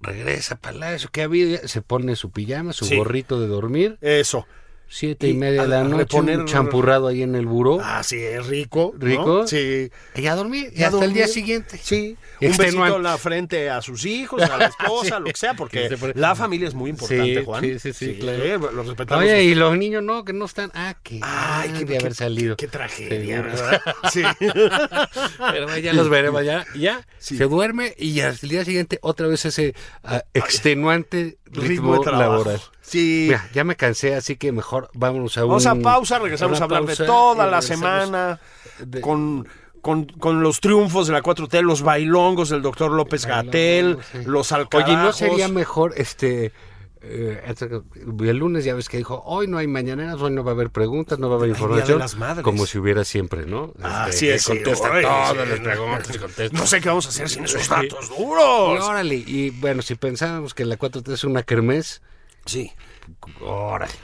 [0.00, 1.66] regresa a Palacio, que ha habido?
[1.66, 3.98] Se pone su pijama, su gorrito de dormir.
[4.00, 4.46] Eso.
[4.90, 7.78] Siete Y y media de la noche, reponer- un champurrado ahí en el buró.
[7.82, 8.94] Ah, sí, es rico.
[8.98, 9.06] ¿no?
[9.06, 9.46] ¿Rico?
[9.46, 9.90] Sí.
[10.14, 11.78] Y a dormir, y Y a hasta el día siguiente.
[11.82, 12.80] Sí, un Extenuante.
[12.80, 15.22] besito en la frente a sus hijos, a la esposa, Sí.
[15.22, 17.62] lo que sea, porque Sí, la familia es muy importante, Sí, Juan.
[17.64, 18.42] sí, sí, sí, claro.
[18.42, 19.24] eh, Los respetamos.
[19.24, 20.70] Oye, y los niños no, que no están.
[20.74, 22.56] Ah, que Ay, qué, de haber salido.
[22.56, 23.42] Qué, tragedia.
[23.42, 23.82] ¿verdad?
[24.12, 24.22] Sí.
[25.38, 27.36] Pero ya los veremos, ya, ya Sí.
[27.36, 29.74] se duerme y al día siguiente otra vez ese
[30.04, 32.30] ah, extenuante ritmo, Ritmo de trabajo.
[32.32, 32.60] laboral.
[32.80, 33.24] Sí.
[33.28, 35.48] Mira, ya me cansé, así que mejor vámonos a un...
[35.50, 38.40] Vamos a pausa, regresamos a hablar pausa de toda la semana
[38.78, 39.46] de- con,
[39.82, 44.18] con, con los triunfos de la 4T, los bailongos del doctor López Gatel, Sí.
[44.24, 44.96] los Oye, alcarajos.
[45.04, 46.52] ¿no sería mejor este...
[47.02, 47.54] eh,
[48.20, 50.70] el lunes ya ves que dijo, hoy no hay mañaneras, hoy no va a haber
[50.70, 52.00] preguntas, no va a haber información.
[52.42, 53.72] Como si hubiera siempre, ¿no?
[53.82, 54.48] Ah, Este, sí es, sí.
[54.52, 55.36] Contesta Ay, todas sí.
[55.48, 56.58] las preguntas y contesta.
[56.58, 57.68] No sé qué vamos a hacer sin esos Sí.
[57.70, 58.84] datos Y duros.
[58.84, 62.02] órale, y bueno, si pensábamos que la 4T es una kermés,
[62.46, 62.72] Sí.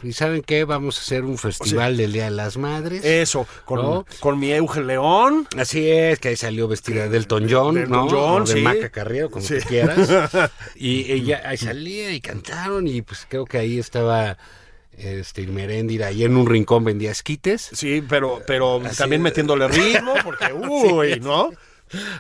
[0.02, 0.64] ¿Y saben qué?
[0.64, 3.04] Vamos a hacer un festival del Día de las Madres.
[3.04, 4.06] Eso, con, ¿No?
[4.20, 5.46] con mi Eugen León.
[5.56, 8.08] Así es, que ahí salió vestida del Elton John, Del ¿no?
[8.08, 8.60] John, O de sí.
[8.60, 9.58] Maca Carrillo, como Sí.
[9.60, 10.08] tú quieras.
[10.76, 14.36] Y ella ahí salía y cantaron y pues creo que ahí estaba
[14.96, 17.70] este Meréndira ahí en un rincón vendía esquites.
[17.72, 19.24] Sí, pero, pero Así también es.
[19.24, 21.50] metiéndole ritmo, porque, uy, ¿no?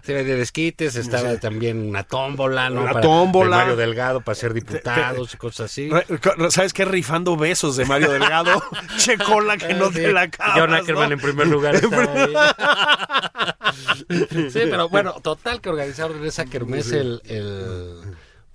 [0.02, 2.84] Se vendía esquites, estaba también una tómbola, ¿no?
[2.84, 3.56] La Para- tómbola.
[3.56, 5.90] de Mario Delgado para ser diputados y cosas así.
[6.50, 6.84] ¿Sabes qué?
[6.84, 8.62] Rifando besos de Mario Delgado.
[8.98, 9.94] che cola que no Sí.
[9.94, 11.14] te la acabas, John Ackerman ¿no?
[11.14, 11.76] en primer lugar
[14.08, 18.00] sí, pero bueno, total que organizaron esa kermés el, el,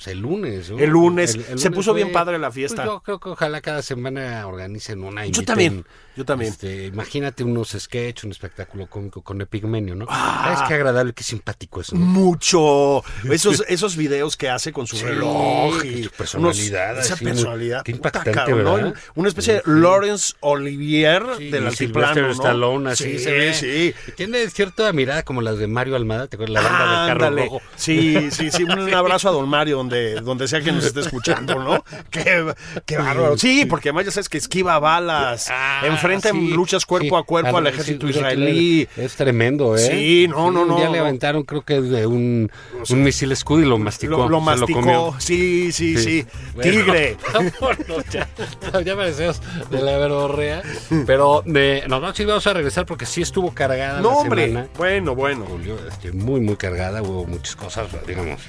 [0.04, 0.70] pues, el lunes.
[0.70, 1.36] El lunes.
[1.36, 2.84] El- el Se puso bien padre la fiesta.
[2.84, 5.26] pues yo creo que ojalá cada semana organicen una.
[5.26, 5.86] Yo también,
[6.16, 6.52] yo también.
[6.52, 10.06] este, imagínate unos sketch, un espectáculo cómico con Epigmenio, ¿no?
[10.10, 10.52] Ah.
[10.56, 11.92] ¿Sabes qué agradable, qué simpático es?
[11.94, 12.00] ¿no?
[12.00, 13.04] Mucho.
[13.32, 17.14] Esos, esos videos que hace con su Sí, reloj que y su personalidad, unos- esa
[17.16, 17.84] así, personalidad.
[17.84, 18.54] qué puta, impactante.
[18.54, 18.94] ¿verdad?
[19.16, 19.66] Una especie de Sí.
[19.70, 22.32] Laurence Olivier Sí, del altiplano, ¿no?
[22.32, 23.54] Stallone, así sí, se ve.
[23.54, 23.94] sí.
[24.08, 26.64] Y tiene cierta mirada como las de Mario Almada, ¿te acuerdas?
[26.64, 27.44] La banda del carro Ándale.
[27.46, 27.62] rojo.
[27.76, 28.64] Sí, sí, sí.
[28.64, 31.84] Un abrazo a don Mario donde, donde sea que nos esté escuchando, ¿no?
[32.12, 32.54] Qué,
[32.86, 33.38] qué bárbaro.
[33.38, 37.22] Sí, porque además ya sabes que esquiva balas, Ah, enfrenta en sí, luchas cuerpo sí.
[37.22, 38.88] a cuerpo al ejército sí, israelí.
[38.98, 39.80] Es tremendo, ¿eh?
[39.80, 41.04] Sí, no, no, un no, día le no.
[41.06, 42.52] aventaron, creo que de un,
[42.90, 44.28] un misil escudo y lo masticó.
[44.30, 44.80] Lo, masticó.
[44.80, 45.16] comió.
[45.20, 46.26] sí, sí, sí.
[46.56, 47.18] Bueno, Tigre.
[47.34, 48.28] vámonos ya,
[48.86, 50.62] ya parecemos de la verborrea.
[51.06, 54.48] Pero de, no, no, sí vamos a regresar porque sí estuvo cargada No, la hombre.
[54.48, 54.68] semana.
[54.78, 55.46] Bueno, bueno.
[55.46, 58.40] Julio, este, muy, muy cargada, hubo muchas cosas, digamos,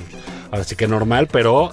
[0.50, 1.70] ahora sí que normal, pero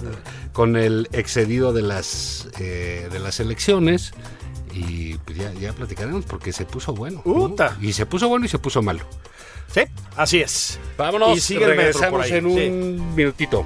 [0.54, 4.13] con el excedido de las, eh, de las elecciones.
[4.74, 7.22] Y pues ya, ya platicaremos porque se puso bueno.
[7.26, 7.56] ¿no?
[7.82, 9.06] Y se puso bueno y se puso malo.
[9.74, 9.82] Sí,
[10.15, 10.80] así es.
[10.98, 13.65] Vámonos, Y sigue regresamos por ahí, en un minutito.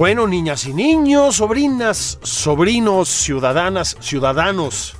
[0.00, 4.96] Bueno, niñas y niños, sobrinas, sobrinos, ciudadanas, ciudadanos.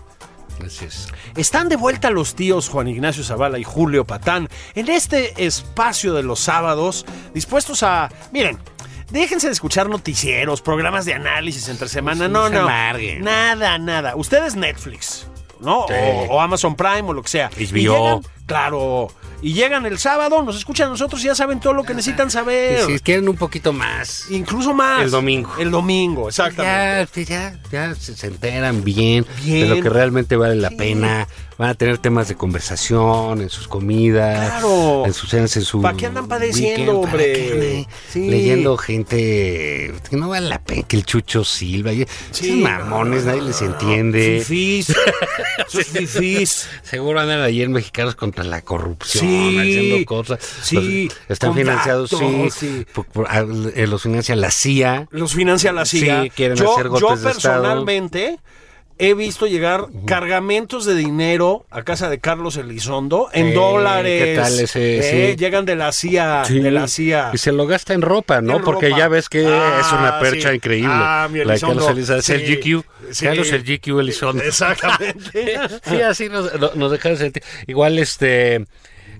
[0.63, 1.09] Así es.
[1.37, 6.23] Están de vuelta los tíos Juan Ignacio Zavala y Julio Patán en este espacio de
[6.23, 8.11] los sábados, dispuestos a...
[8.31, 8.59] Miren,
[9.11, 12.29] déjense de escuchar noticieros, programas de análisis entre semana.
[12.29, 12.61] no No, se no.
[12.61, 13.25] amarguen.
[13.25, 14.17] Nada, nada.
[14.17, 15.27] Ustedes Netflix,
[15.61, 15.87] ¿no?
[15.89, 15.95] Sí.
[16.29, 17.49] O, o Amazon Prime o lo que sea.
[17.59, 18.21] HBO.
[18.51, 19.09] Claro.
[19.43, 22.31] Y llegan el sábado, nos escuchan a nosotros y ya saben todo lo que necesitan
[22.31, 22.81] saber.
[22.91, 25.03] Y si quieren un poquito más, Incluso más.
[25.03, 25.51] El domingo.
[25.59, 27.25] El domingo, exactamente.
[27.25, 29.67] ya, ya, ya se, enteran bien, Bien.
[29.69, 30.75] de lo que realmente vale la Sí.
[30.77, 31.27] pena.
[31.57, 35.05] Van a tener temas de conversación en sus comidas, Claro.
[35.05, 35.83] en sus cenas, en su.
[35.83, 37.11] ¿Pa' qué andan padeciendo, weekend?
[37.11, 37.33] ¿Para hombre?
[37.33, 38.31] qué Sí.
[38.31, 41.93] Leyendo gente que no vale la pena, que el Chucho Silva.
[41.93, 42.07] Sí.
[42.49, 44.43] Esos mamones, nadie les entiende.
[44.45, 44.95] Fifís.
[45.69, 46.69] Esos fifís.
[46.83, 49.59] Seguro andan ayer mexicanos contra la corrupción, Sí.
[49.59, 50.39] haciendo cosas.
[50.63, 51.09] Sí.
[51.09, 52.17] Los- están financiados, sí.
[52.17, 52.87] datos, sí.
[52.95, 53.41] por- por- a-
[53.75, 55.09] eh, los financia la CIA.
[55.11, 56.23] Los financia la CIA.
[56.23, 57.63] Sí, quieren yo, hacer golpes yo de Estado.
[59.01, 64.25] He visto llegar cargamentos de dinero a casa de Carlos Elizondo en Eh, dólares.
[64.25, 64.99] ¿qué tal ese?
[64.99, 65.37] Eh, Sí.
[65.37, 66.61] Llegan de la CIA, Sí.
[66.61, 67.31] de la CIA.
[67.33, 68.59] Y se lo gasta en ropa, ¿no?
[68.59, 68.99] En Porque ropa.
[68.99, 70.57] ya ves que Ah, es una percha sí.
[70.57, 70.91] increíble.
[70.93, 71.77] Ah, mi la de Elizondo.
[71.87, 72.21] Carlos Elizondo.
[72.21, 72.43] Es el.
[72.47, 72.85] GQ.
[73.23, 74.43] Carlos el GQ Elizondo.
[74.45, 75.59] Exactamente.
[75.89, 77.43] sí, así nos, no- nos dejaron sentir.
[77.67, 78.67] Igual, este,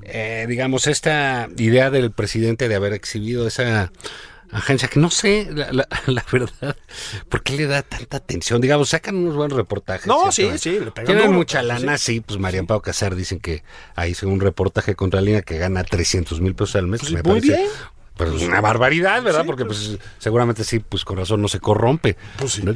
[0.03, 3.91] eh, digamos, esta idea del presidente de haber exhibido esa
[4.53, 6.77] agencia, que no sé, la, la- la verdad,
[7.29, 8.61] ¿por qué le da tanta atención?
[8.61, 10.07] Digamos, sacan unos buenos reportajes.
[10.07, 12.21] No, sí, sí, le Tienen duro, mucha pero lana, sí.
[12.21, 13.63] pues María Pau Casar dicen que
[13.95, 17.01] ahí hizo un reportaje contra línea que gana 300 mil pesos al mes.
[17.01, 17.71] Pues me muy parece, bien.
[18.17, 19.41] Pues es una barbaridad, ¿verdad?
[19.41, 22.19] Sí, Porque pues seguramente sí, pues corazón no se corrompe.
[22.37, 22.63] Pues sí.
[22.65, 22.75] ¿no?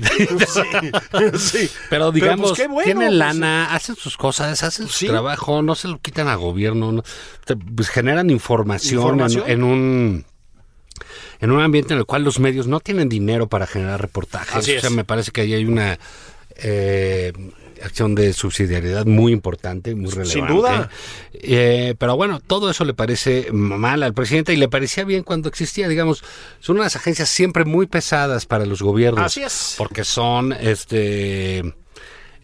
[1.39, 1.69] sí.
[1.91, 5.89] Pero digamos, pues, bueno, tienen pues, lana, hacen sus cosas, hacen su trabajo, no se
[5.89, 7.03] lo quitan a gobierno, no-
[7.77, 9.45] pues generan información, en- ¿Información?
[9.47, 10.25] En, un
[11.45, 14.57] en un ambiente en el cual los medios no tienen dinero para generar reportajes.
[14.57, 14.97] Así O sea, es.
[14.97, 15.99] me parece que ahí hay una
[16.57, 17.35] eh,
[17.83, 20.33] acción de subsidiariedad muy importante, muy relevante.
[20.33, 20.89] Sin duda.
[21.35, 25.51] Eh, pero bueno, todo eso le parece mal al presidente y le parecía bien cuando
[25.51, 26.25] existía, digamos,
[26.61, 29.27] son unas agencias siempre muy pesadas para los gobiernos.
[29.27, 29.75] Así es.
[29.77, 31.75] Porque son, este...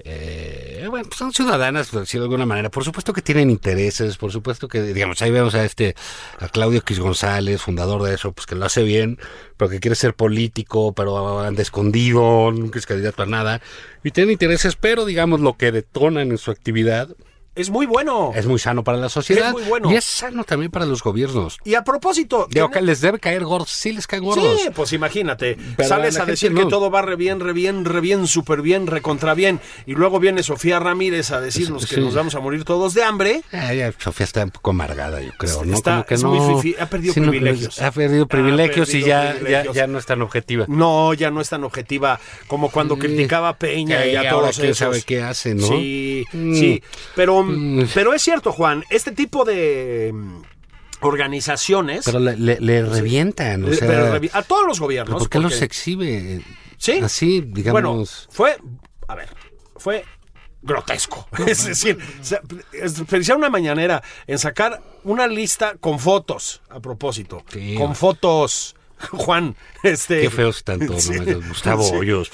[0.05, 2.71] eh, bueno, pues son ciudadanas, por decirlo de alguna manera.
[2.71, 5.95] Por supuesto que tienen intereses, por supuesto que, digamos, ahí vemos a este,
[6.39, 9.19] a Claudio Quis González, fundador de eso, pues que lo hace bien,
[9.57, 13.61] pero que quiere ser político, pero anda escondido, nunca es candidato a nada.
[14.03, 17.09] Y tienen intereses, pero digamos, lo que detonan en su actividad
[17.57, 18.33] Es muy bueno.
[18.35, 19.49] es muy sano para la sociedad.
[19.49, 19.91] Es muy bueno.
[19.93, 21.59] Y es sano también para los gobiernos.
[21.65, 22.47] Y a propósito.
[22.49, 24.61] Digo que les debe caer gordos, sí les caen gordos.
[24.63, 25.59] Sí, pues imagínate.
[25.77, 26.61] Pero Sales a decir no.
[26.61, 29.61] que todo va re bien, re bien, re bien, súper bien, recontra bien.
[29.85, 32.01] Y luego viene Sofía Ramírez a decirnos que Sí.
[32.01, 33.43] nos vamos a morir todos de hambre.
[33.53, 35.75] Ya, Sofía está un poco amargada, yo creo, ¿no?
[35.75, 36.33] Está- Como que es no.
[36.33, 37.83] muy fifí, ha perdido no, privilegios.
[37.83, 39.75] ha perdido privilegios y perdido ya, privilegios.
[39.75, 40.65] ya, ya no es tan objetiva.
[40.69, 44.57] No, ya no es tan objetiva como cuando criticaba a Peña y a ahora todos
[44.57, 44.79] quién esos.
[44.79, 45.67] sabe qué hace, ¿no?
[45.67, 46.55] Sí, Mm.
[46.55, 46.83] sí.
[47.17, 47.89] Pero, Mm.
[47.95, 50.43] pero es cierto, Juan, este tipo de mm,
[51.01, 52.05] organizaciones.
[52.05, 53.87] Pero le, le- le revientan, o sea.
[53.89, 55.19] pero revi- a todos los ¿pero gobiernos.
[55.23, 56.41] ¿Por qué los porque- exhibe?
[56.77, 56.93] Sí.
[57.03, 57.73] Así, digamos.
[57.83, 58.57] Bueno, fue,
[59.09, 59.29] a ver,
[59.77, 60.05] fue
[60.63, 61.27] grotesco.
[61.47, 61.99] Es decir,
[62.73, 67.45] desperdiciar una mañanera en sacar una lista con fotos, a propósito.
[67.53, 67.75] Sí.
[67.77, 68.75] Con fotos.
[69.13, 70.21] Juan, este.
[70.23, 71.41] qué feos todos, Sí, ¿no?
[71.49, 71.95] Gustavo sí.
[71.95, 72.31] Hoyos.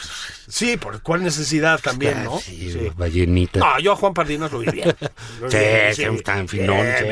[0.49, 2.39] Sí, por cuál necesidad también, ¿no?
[2.39, 2.91] sí, Sí.
[2.97, 3.61] Ballenita.
[3.61, 4.95] No, yo a Juan Pardinas lo vi bien.
[5.41, 7.05] Lo vi Sí, bien, sí, tan finón, sí,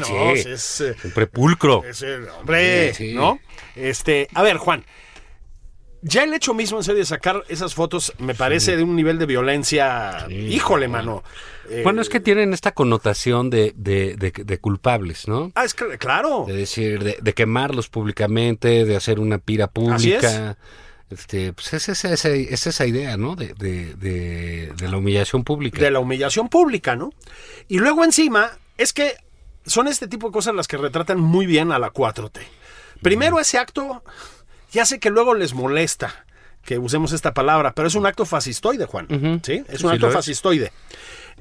[0.00, 0.48] no, sí.
[0.48, 1.84] es, eh, Siempre pulcro.
[1.84, 2.92] es el hombre.
[3.14, 3.38] ¿no?
[3.76, 4.84] Este, a ver, Juan.
[6.04, 9.18] Ya el hecho mismo en serio de sacar esas fotos me parece de un nivel
[9.18, 11.22] de violencia, híjole, mano.
[11.70, 15.52] Eh, Bueno, es que tienen esta connotación de, de, de, de culpables, ¿no?
[15.54, 16.44] Ah, es que, claro.
[16.48, 20.20] De decir, de, de quemarlos públicamente, de hacer una pira Así es.
[20.24, 20.58] pública.
[21.08, 23.36] Este, pues es esa, esa- es esa idea, ¿no?
[23.36, 25.78] De, de, de, de la humillación pública.
[25.80, 27.10] de la humillación pública, ¿no?
[27.68, 29.14] Y luego encima, es que
[29.66, 32.40] son este tipo de cosas las que retratan muy bien a la 4T.
[33.02, 34.02] Primero ese acto,
[34.72, 36.24] ya sé que luego les molesta
[36.64, 39.40] que usemos esta palabra, pero es un acto fascistoide, Juan.
[39.44, 39.64] ¿Sí?
[39.68, 40.72] Es un Sí, acto fascistoide.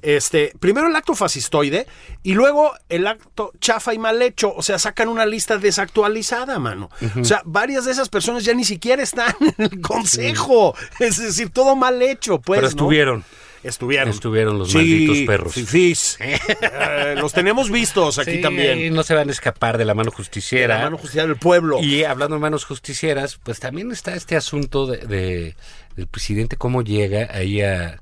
[0.01, 1.85] Este, primero el acto fascistoide
[2.23, 4.51] y luego el acto chafa y mal hecho.
[4.55, 6.89] O sea, sacan una lista desactualizada, mano.
[7.19, 10.75] O sea, varias de esas personas ya ni siquiera están en el consejo.
[10.99, 12.59] Es decir, todo mal hecho, pues.
[12.61, 13.23] Pero ¿no?
[13.63, 14.09] Estuvieron.
[14.09, 14.57] Estuvieron.
[14.59, 15.53] Los Sí, malditos perros.
[15.53, 16.17] fifís.
[16.61, 18.93] Eh, los tenemos vistos aquí Sí, también.
[18.93, 20.79] No se van a escapar de la mano La justiciera.
[20.79, 21.79] mano justiciera del pueblo.
[21.81, 25.55] Y hablando de manos justicieras, pues también está este asunto de, de-
[25.95, 28.01] del presidente, cómo llega ahí a,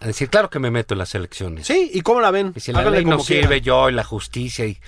[0.00, 1.66] a decir, claro que me meto en las elecciones.
[1.66, 2.52] Sí, ¿y cómo la ven?
[2.56, 4.78] Y si la Háganle ley no sirve, yo y la justicia y...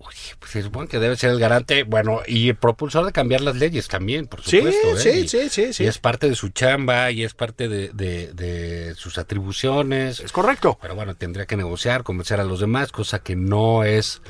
[0.00, 3.40] Oye, pues se supone que debe ser el garante, bueno, y el propulsor de cambiar
[3.40, 4.96] las leyes también, por Sí, supuesto.
[4.96, 4.98] ¿eh?
[4.98, 5.84] sí, sí, sí, sí.
[5.84, 10.20] Y es parte de su chamba y es parte de, de- de sus atribuciones.
[10.20, 10.78] Es correcto.
[10.80, 14.22] Pero bueno, tendría que negociar, convencer a los demás, cosa que no es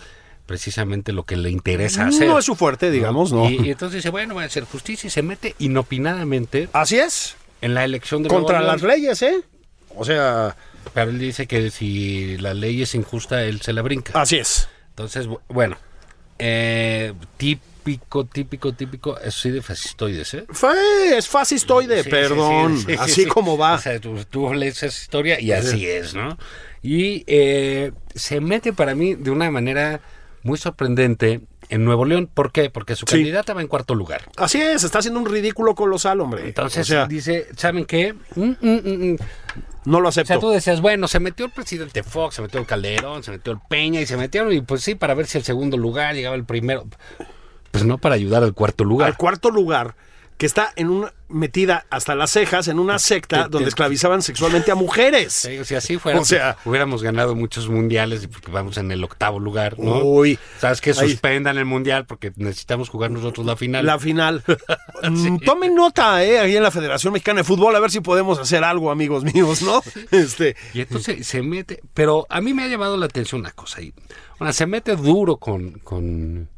[0.47, 2.27] precisamente lo que le interesa hacer.
[2.27, 3.51] No es su fuerte, digamos, ¿no?
[3.51, 7.37] Y, y entonces dice, bueno, voy a hacer justicia y se mete inopinadamente Así es.
[7.61, 9.43] en la elección de Contra las leyes, ¿eh?
[9.95, 10.57] O sea,
[10.95, 14.19] Pero él dice que si la ley es injusta, él se la brinca.
[14.19, 14.69] así es.
[14.99, 15.77] Entonces, bu- bueno,
[16.41, 20.45] eh, típico, típico, típico, eso sí de fascistoides, ¿eh?
[20.51, 22.77] Fue, es fascistoide, Sí, perdón.
[22.79, 23.27] sí, sí, sí, así sí.
[23.27, 23.75] como va.
[23.75, 26.37] O sea, tú, tú lees esa historia y así es, ¿no?
[26.83, 30.01] Y eh, se mete para mí de una manera
[30.43, 32.29] muy sorprendente en Nuevo León.
[32.33, 32.69] ¿Por qué?
[32.71, 34.23] Porque su candidata va en cuarto lugar.
[34.37, 36.45] Así es, está haciendo un ridículo colosal, hombre.
[36.49, 38.15] Entonces o sea, dice, ¿saben qué?
[38.35, 39.17] Mm, mm, mm.
[39.89, 42.67] No lo O sea, tú decías, bueno, se metió el presidente Fox, se metió el
[42.67, 45.45] Calderón, se metió el Peña y se metieron, y pues sí, para ver si el
[45.45, 46.87] segundo lugar llegaba el primero.
[47.71, 49.09] Pues no para ayudar al cuarto lugar.
[49.09, 49.95] Al cuarto lugar,
[50.39, 54.23] que está en una metida hasta las cejas en una secta Te- donde te- esclavizaban
[54.23, 55.33] sexualmente a mujeres.
[55.35, 59.03] Sí, si así fuera, O sea- pues, hubiéramos ganado muchos mundiales porque vamos en el
[59.05, 59.99] octavo lugar, ¿no?
[60.05, 60.39] Uy.
[60.59, 61.11] ¿Sabes que Ahí.
[61.11, 63.85] Suspendan el mundial porque necesitamos jugar nosotros la final.
[63.85, 64.43] La final.
[65.01, 68.37] Mm, Tomen nota, eh, ahí en la Federación Mexicana de Fútbol, a ver si podemos
[68.41, 69.81] hacer algo, amigos míos, ¿no?
[70.11, 73.79] Este, Y entonces se mete, pero a mí me ha llamado la atención una cosa
[73.79, 73.93] ahí.
[74.41, 76.49] Bueno, se mete duro con con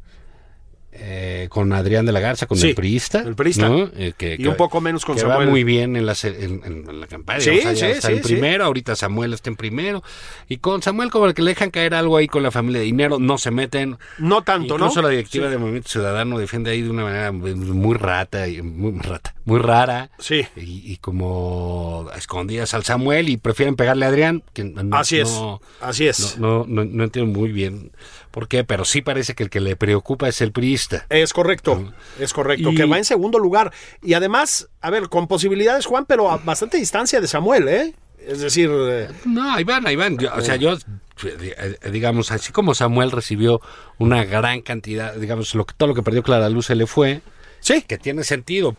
[0.93, 3.69] eh, con Adrián de la Garza, con Sí, el priista, el priista.
[3.69, 3.89] ¿no?
[3.95, 5.47] Eh, que- Y un poco menos con que Samuel.
[5.47, 7.39] va muy bien en la, en, en- la campaña.
[7.39, 10.03] Sí, o sea, sí, está sí, en primero, ahorita Samuel está en primero.
[10.49, 12.85] Y con Samuel como el que le dejan caer algo ahí con la familia de
[12.85, 13.97] dinero, no se meten.
[14.17, 14.85] no tanto, ¿no?
[14.85, 18.99] Incluso la directiva de Movimiento Ciudadano defiende ahí de una manera muy rata, y muy
[18.99, 20.09] rata, muy rara.
[20.19, 20.45] Sí.
[20.57, 24.43] Y, y como a escondidas al Samuel y prefieren pegarle a Adrián.
[24.53, 25.33] Que no- Así es,
[25.79, 26.37] así es.
[26.37, 27.91] No, no, no entiendo muy bien
[28.31, 31.05] por qué, pero sí parece que el que le preocupa es el priista.
[31.09, 33.71] Es correcto, es correcto, Y- que va en segundo lugar.
[34.01, 37.93] Y además, a ver, con posibilidades, Juan, pero a bastante distancia de Samuel, ¿eh?
[38.25, 40.17] Es decir, eh, No, ahí van, ahí van.
[40.17, 40.77] Yo- o sea, yo,
[41.23, 43.61] eh, digamos, así como Samuel recibió
[43.97, 47.21] una gran cantidad, digamos, lo todo lo que perdió Clara Luz se le fue,
[47.59, 48.75] sí, que tiene sentido.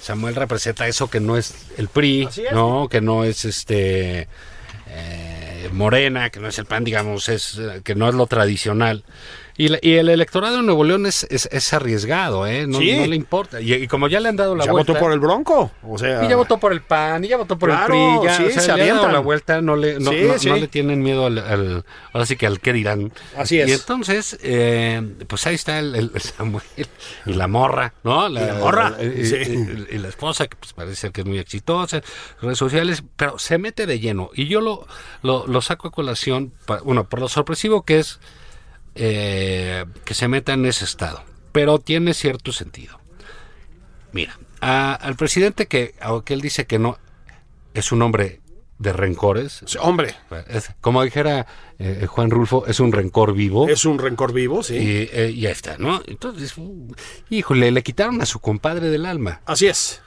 [0.00, 2.40] Samuel representa eso que no es el PRI, es.
[2.52, 2.88] ¿no?
[2.88, 4.26] Que no es este
[4.88, 5.31] eh,
[5.70, 9.04] Morena, que no es el PAN, digamos, es eh, que no es lo tradicional.
[9.56, 12.66] Y, la- y el electorado de Nuevo León es, es, es arriesgado, ¿eh?
[12.66, 12.96] No, Sí.
[12.96, 13.60] no le importa.
[13.60, 14.92] Y, y como ya le han dado la ya vuelta...
[14.92, 15.70] votó por el Bronco.
[15.86, 18.26] O sea, Y ya votó por el PAN, y ya votó por Claro, el PRI,
[18.28, 20.38] ya, sí, o sea, se le han dado la vuelta, no le, no, Sí, no-
[20.38, 20.48] sí.
[20.48, 23.12] no le tienen miedo al, al- ahora sí que al qué dirán.
[23.36, 23.68] Así es.
[23.68, 26.64] Y entonces, eh, pues ahí está el, el Samuel
[27.26, 28.28] y la morra, ¿no?
[28.30, 29.36] La, Y la morra, y- sí.
[29.36, 32.00] y- y la esposa, que pues parece ser que es muy exitosa,
[32.40, 34.30] redes sociales, pero se mete de lleno.
[34.34, 34.86] Y yo lo,
[35.22, 38.18] lo, lo saco a colación, pa- bueno, por lo sorpresivo que es
[38.94, 41.22] eh, que se meta en ese estado.
[41.52, 42.98] Pero tiene cierto sentido.
[44.12, 46.98] Mira, a- al presidente que, aunque él dice que no
[47.74, 48.40] es un hombre
[48.78, 50.14] de rencores, hombre,
[50.48, 51.46] es- como dijera
[51.78, 53.68] eh, Juan Rulfo, es un rencor vivo.
[53.68, 54.74] es un rencor vivo, sí.
[54.76, 56.02] Y eh, ya está, ¿no?
[56.06, 56.54] Entonces,
[57.30, 59.40] híjole, le quitaron a su compadre del alma.
[59.46, 60.02] Así es.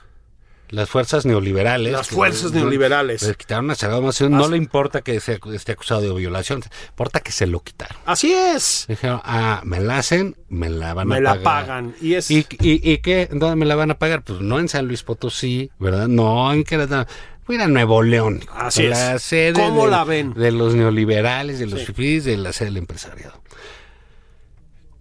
[0.70, 1.92] Las fuerzas neoliberales.
[1.92, 3.22] Las que- fuerzas neoliberales.
[3.22, 4.38] Le quitaron a Salgado Macedonio.
[4.38, 7.96] No le importa que sea- esté acusado de violación, importa que se lo quitaron.
[8.06, 8.84] Así es.
[8.88, 11.42] Dijeron, ah, me la hacen, me la van Me a la pagar.
[11.66, 11.94] pagan.
[12.00, 12.30] Y es.
[12.30, 13.28] ¿Y, y, y qué?
[13.32, 14.22] ¿Dónde me la van a pagar?
[14.22, 16.08] Pues no en San Luis Potosí, ¿verdad?
[16.08, 17.08] No en Querétaro.
[17.46, 18.40] Voy a Nuevo León.
[18.52, 19.22] Así la es.
[19.22, 20.34] Sede ¿Cómo de, la ven?
[20.34, 21.86] De los neoliberales, de los Sí.
[21.86, 23.40] fifís, de la sede del empresariado.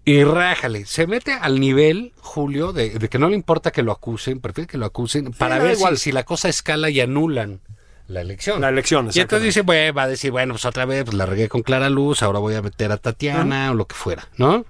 [0.05, 3.91] Y rájale, se mete al nivel, Julio, de, de que no le importa que lo
[3.91, 5.97] acusen, prefiere que lo acusen para ver si, igual.
[5.97, 7.59] si la cosa escala y anulan
[8.07, 8.61] la elección.
[8.61, 11.25] La elección, Y entonces dice, bueno, va a decir, bueno, pues otra vez pues la
[11.25, 14.63] regué con Clara Luz, ahora voy a meter a Tatiana o lo que fuera, ¿no?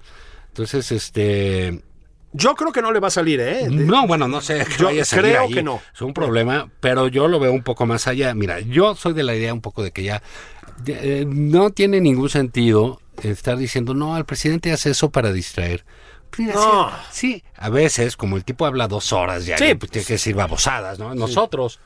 [0.48, 1.82] Entonces, este...
[2.32, 3.68] Yo creo que no le va a salir, ¿eh?
[3.70, 4.64] No, bueno, no sé.
[4.64, 5.52] que Yo vaya a salir creo ahí.
[5.52, 5.80] que no.
[5.94, 8.34] Es un problema, pero yo lo veo un poco más allá.
[8.34, 10.22] Mira, yo soy de la idea un poco de que ya
[10.86, 15.84] eh, no tiene ningún sentido estar diciendo, no, el presidente hace eso para distraer.
[16.38, 16.90] mira, No.
[17.10, 20.14] sí, sí, a veces, como el tipo habla dos horas ya, Sí, pues, tiene que
[20.14, 21.14] decir babosadas, ¿no?
[21.14, 21.78] Nosotros,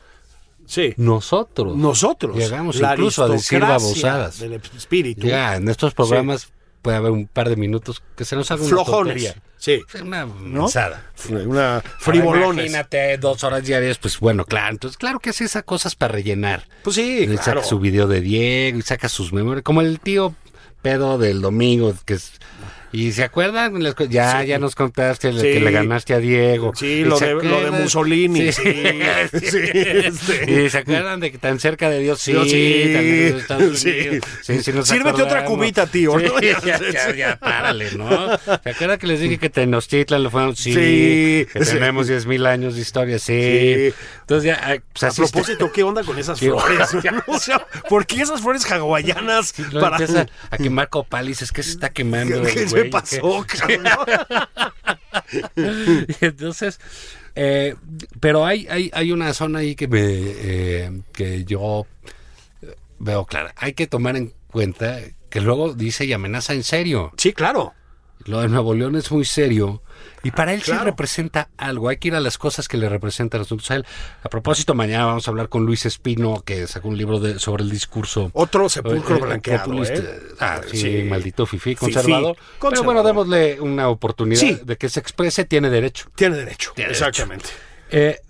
[0.66, 0.94] Sí.
[0.96, 1.76] nosotros.
[1.76, 2.36] Nosotros.
[2.36, 4.38] Llegamos la incluso a decir babosadas.
[4.38, 5.26] Del espíritu.
[5.26, 6.48] Ya, en estos programas
[6.82, 9.34] puede haber un par de minutos que se nos haga una Flojones.
[9.58, 9.82] Sí.
[10.02, 11.10] Una mensada.
[11.28, 12.64] Una frivolones.
[12.66, 14.70] Imagínate dos horas diarias, pues bueno, claro.
[14.72, 16.66] Entonces, claro que hace esas cosas para rellenar.
[16.82, 17.42] Pues sí, Y claro.
[17.42, 19.62] saca su video de Diego y saca sus memorias.
[19.64, 20.34] Como el tío
[20.82, 22.32] pedo del domingo, que es.
[22.92, 25.38] Y se acuerdan, Les cu- ya, ya nos contaste Sí.
[25.40, 26.72] que le ganaste a Diego.
[26.74, 27.70] Sí, ¿Y lo de- lo de?
[27.70, 30.64] Mussolini, sí, sí, este.
[30.64, 33.34] Y se acuerdan de que tan cerca de Dios, sí, sí.
[33.46, 34.18] tan Sí.
[34.42, 36.40] Sí, sí Sírvete otra cubita, tío, Sí, ¿no?
[36.40, 36.60] ya,
[36.92, 38.08] ya, ya, párale, ¿no?
[38.64, 40.56] ¿Se acuerdan que les dije que Tenochtitlan lo fueron?
[40.56, 40.72] Sí.
[40.74, 41.74] Sí, Que sí.
[41.74, 43.32] tenemos 10 mil años de historia, sí.
[43.40, 43.94] Sí.
[44.22, 46.46] Entonces ya, pues A propósito, ¿qué onda con esas Sí.
[46.46, 46.88] flores?
[47.26, 49.54] O sea, ¿por qué esas flores hawaianas?
[49.72, 49.96] Para...
[49.96, 52.42] empieza a quemar copal y dices que se está quemando.
[52.42, 52.79] ¿Qué, qué güey?
[52.86, 53.84] Pasó, cabrón?
[55.66, 56.80] Y entonces,
[57.34, 57.74] eh,
[58.20, 61.86] pero hay, hay, hay una zona ahí que me eh, que yo
[62.98, 63.52] veo clara.
[63.56, 67.12] Hay que tomar en cuenta que luego dice y amenaza en serio.
[67.16, 67.74] Sí, claro.
[68.24, 69.82] Lo de Nuevo León es muy serio.
[70.22, 70.80] Y para él Claro.
[70.80, 71.88] sí representa algo.
[71.88, 73.86] Hay que ir a las cosas que le representan asuntos a él.
[74.22, 77.62] A propósito, mañana vamos a hablar con Luis Espino, que sacó un libro de, sobre
[77.64, 78.30] el discurso.
[78.34, 79.84] Otro sepulcro Eh, eh, blanqueado.
[79.84, 80.20] ¿eh?
[80.40, 81.02] Ah, sí, Sí.
[81.08, 82.36] maldito fifí, conservador.
[82.60, 86.10] Pero bueno, démosle una oportunidad de que se exprese, tiene derecho.
[86.14, 86.72] Tiene derecho.
[86.74, 87.46] Tiene Exactamente.
[87.90, 88.20] Eh,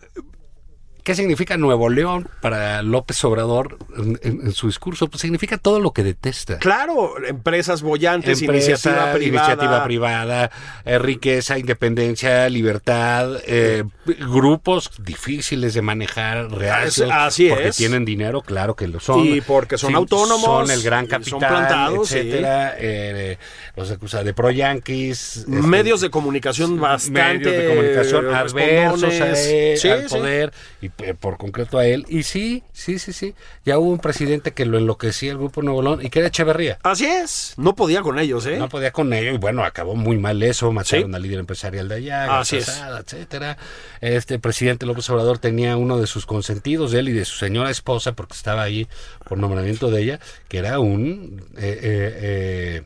[1.02, 5.08] ¿Qué significa Nuevo León para López Obrador en, en- en su discurso?
[5.08, 6.58] Pues significa todo lo que detesta.
[6.58, 9.48] Claro, empresas bollantes, Empresa, iniciativa privada.
[9.50, 10.50] iniciativa privada,
[10.84, 13.84] eh, riqueza, independencia, libertad, eh,
[14.18, 17.76] grupos difíciles de manejar, reacios, Así porque es.
[17.76, 19.24] tienen dinero, claro que lo son.
[19.26, 22.18] Y porque son autónomos, Son el gran y son capital, plantados, sí.
[22.18, 22.74] etcétera.
[22.78, 23.38] eh,
[23.76, 25.38] los acusa de pro yanquis.
[25.38, 30.88] este, Medios de comunicación bastante medios de comunicación adversos a Sí, al poder y
[31.20, 32.04] por concreto a él.
[32.08, 33.34] Y sí, sí, sí, sí.
[33.64, 36.78] Ya hubo un presidente que lo enloquecía el grupo Nuevo León y que era Echeverría.
[36.82, 37.54] Así es.
[37.56, 38.58] No podía con ellos, ¿eh?
[38.58, 41.14] No podía con ello y bueno, acabó muy mal eso, mataron Sí.
[41.16, 42.68] al líder empresarial de allá, Así es.
[43.00, 43.56] Etcétera.
[44.00, 47.70] Este presidente López Obrador tenía uno de sus consentidos de él y de su señora
[47.70, 48.88] esposa, porque estaba ahí
[49.28, 52.82] por nombramiento de ella, que era un eh, eh, eh,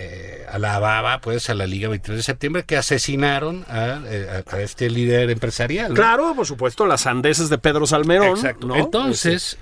[0.00, 4.60] eh, alababa pues a la Liga 23 de septiembre que asesinaron a, eh, a- a
[4.62, 5.88] este líder empresarial.
[5.90, 5.94] ¿no?
[5.96, 8.28] Claro, por supuesto, las sandeces de Pedro Salmerón.
[8.36, 8.66] Exacto.
[8.68, 8.76] ¿no?
[8.76, 9.58] Entonces,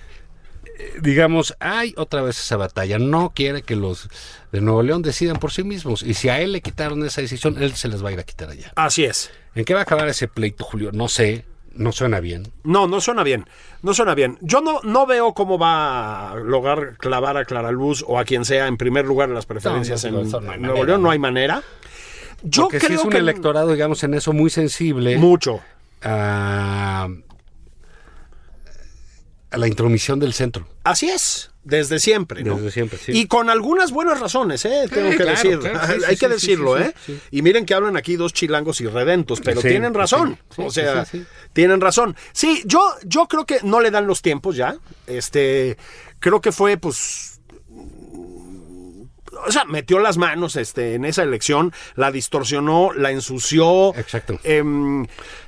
[0.78, 2.98] eh, digamos, hay otra vez esa batalla.
[2.98, 4.08] No quiere que los
[4.52, 6.02] de Nuevo León decidan por sí mismos.
[6.02, 8.24] Y si a él le quitaron esa decisión, él se les va a ir a
[8.24, 8.72] quitar allá.
[8.76, 9.30] Así es.
[9.54, 10.90] ¿En qué va a acabar ese pleito, Julio?
[10.92, 11.44] No sé.
[11.76, 12.52] No suena bien.
[12.64, 13.46] No, no suena bien.
[13.82, 14.38] No suena bien.
[14.40, 18.44] Yo no, no veo cómo va a lograr clavar a Clara Luz o a quien
[18.44, 21.00] sea en primer lugar en las preferencias No, no, en no hay Nuevo manera, León.
[21.02, 21.10] No ¿no?
[21.12, 21.62] hay manera.
[22.42, 25.60] Yo Porque creo si es un que electorado, digamos, en eso muy sensible mucho.
[29.50, 30.66] A la intromisión del centro.
[30.84, 32.56] Así es, desde siempre, ¿no?
[32.56, 33.12] Desde siempre, sí.
[33.12, 34.86] Y con algunas buenas razones, ¿eh?
[34.92, 35.58] Tengo que claro, decir.
[35.58, 36.94] claro, sí, Hay que decirlo, ¿eh?
[37.30, 40.38] Y miren que hablan aquí dos chilangos irredentos, pero tienen razón.
[40.56, 41.06] o sea,
[41.52, 42.16] tienen razón.
[42.32, 44.76] Sí, yo, yo creo que no le dan los tiempos ya.
[45.06, 45.76] Este,
[46.18, 47.35] creo que fue, pues.
[49.46, 53.94] O sea, metió las manos este, en esa elección, la distorsionó, la ensució.
[53.96, 54.38] Exacto.
[54.44, 55.04] Em,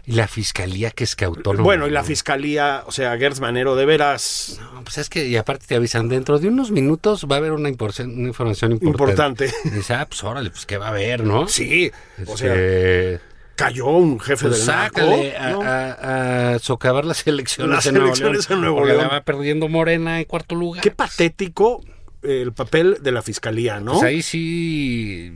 [0.07, 1.63] Y la fiscalía que es que autónoma.
[1.65, 5.37] bueno, y la fiscalía, o sea, Gertz Manero, de veras No, pues es que, y
[5.37, 9.47] aparte te avisan, dentro de unos minutos va a haber una, impor- una información importante.
[9.47, 9.55] importante.
[9.65, 11.47] Y dices, ah, pues órale, pues qué va a haber, ¿no?
[11.49, 11.91] Sí,
[12.27, 13.21] o sea, Este,
[13.57, 15.63] cayó un jefe pues del a, ¿no?
[15.63, 18.99] a- a socavar las elecciones Las en Nuevo elecciones León, en Nuevo León.
[19.03, 20.83] la va perdiendo Morena en cuarto lugar.
[20.83, 21.83] Qué patético
[22.23, 23.93] el papel de la fiscalía, ¿no?
[23.95, 25.33] Pues ahí sí,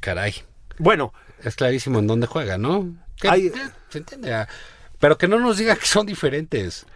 [0.00, 0.34] caray,
[0.78, 1.12] Bueno,
[1.42, 2.94] es clarísimo en dónde juega, ¿no?
[3.16, 3.52] Que- Hay-
[3.88, 4.32] ¿Se entiende?
[4.34, 4.48] Ah,
[4.98, 6.86] Pero que no nos diga que son diferentes.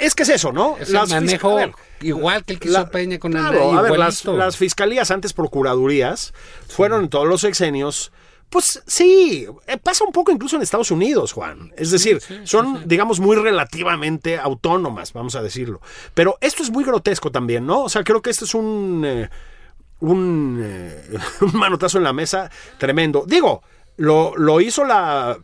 [0.00, 0.76] es que es eso, ¿no?
[0.78, 3.78] Es Las el manejo ver, igual que el que hizo la- Peña con claro, el
[3.78, 4.36] a ver, las, igualito.
[4.44, 6.32] las fiscalías antes procuradurías
[6.68, 8.10] fueron en todos los sexenios.
[8.48, 11.72] Pues sí, eh, pasa un poco incluso en Estados Unidos, Juan.
[11.76, 15.80] Es decir, son, digamos, muy relativamente autónomas, vamos a decirlo.
[16.14, 17.82] Pero esto es muy grotesco también, ¿no?
[17.82, 19.28] O sea, creo que esto es un, eh,
[20.00, 23.24] un, eh, un manotazo en la mesa tremendo.
[23.26, 23.62] Digo,
[23.96, 25.36] lo, lo hizo la,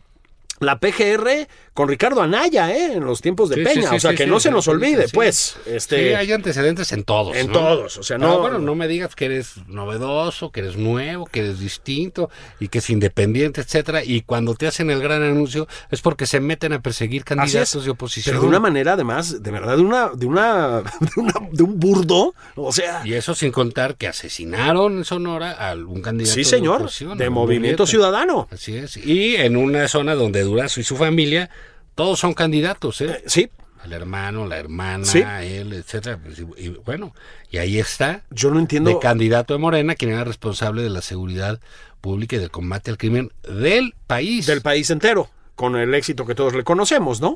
[0.65, 2.93] la PGR con Ricardo Anaya, ¿eh?
[2.93, 3.81] En los tiempos de Sí, Peña.
[3.83, 5.57] sí, sí, o sea, que no se nos olvide, pues.
[5.65, 7.35] Este, Sí, hay antecedentes en todos.
[7.35, 7.53] en ¿no?
[7.53, 11.25] todos, o sea, Pero no- bueno, no me digas que eres novedoso, que eres nuevo,
[11.25, 14.03] que eres distinto y que es independiente, etcétera.
[14.03, 17.91] Y cuando te hacen el gran anuncio es porque se meten a perseguir candidatos de
[17.91, 18.33] oposición.
[18.35, 21.79] Pero de una manera, además, de verdad, de una, de una, de una, de un
[21.79, 22.35] burdo.
[22.55, 26.89] O sea, Y eso sin contar que asesinaron en Sonora a algún candidato sí, señor,
[26.89, 27.87] de, de Movimiento.
[27.87, 28.47] Ciudadano.
[28.51, 28.97] Así es.
[28.97, 31.49] Y en una zona donde Durazo y su familia,
[31.95, 33.23] todos son candidatos, ¿eh?
[33.27, 33.49] Sí,
[33.81, 35.19] Al hermano, la hermana, Sí.
[35.41, 36.17] él, etcétera.
[36.23, 37.13] Pues, y, y bueno,
[37.51, 38.89] y ahí está, yo no entiendo.
[38.91, 41.59] de candidato de Morena, quien era responsable de la seguridad
[42.01, 44.45] pública y del combate al crimen del país.
[44.45, 47.35] del país entero, con el éxito que todos le conocemos, ¿no?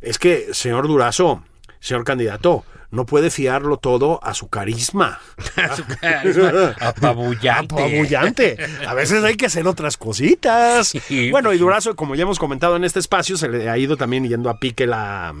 [0.00, 1.44] Es que, señor Durazo,
[1.80, 5.20] señor candidato, no puede fiarlo todo a su carisma.
[5.76, 7.74] Su carisma apabullante.
[7.74, 8.56] Apabullante.
[8.86, 10.88] A veces hay que hacer otras cositas.
[10.88, 11.30] Sí.
[11.30, 14.28] Bueno, y Durazo, como ya hemos comentado en este espacio, se le ha ido también
[14.28, 15.32] yendo a pique la,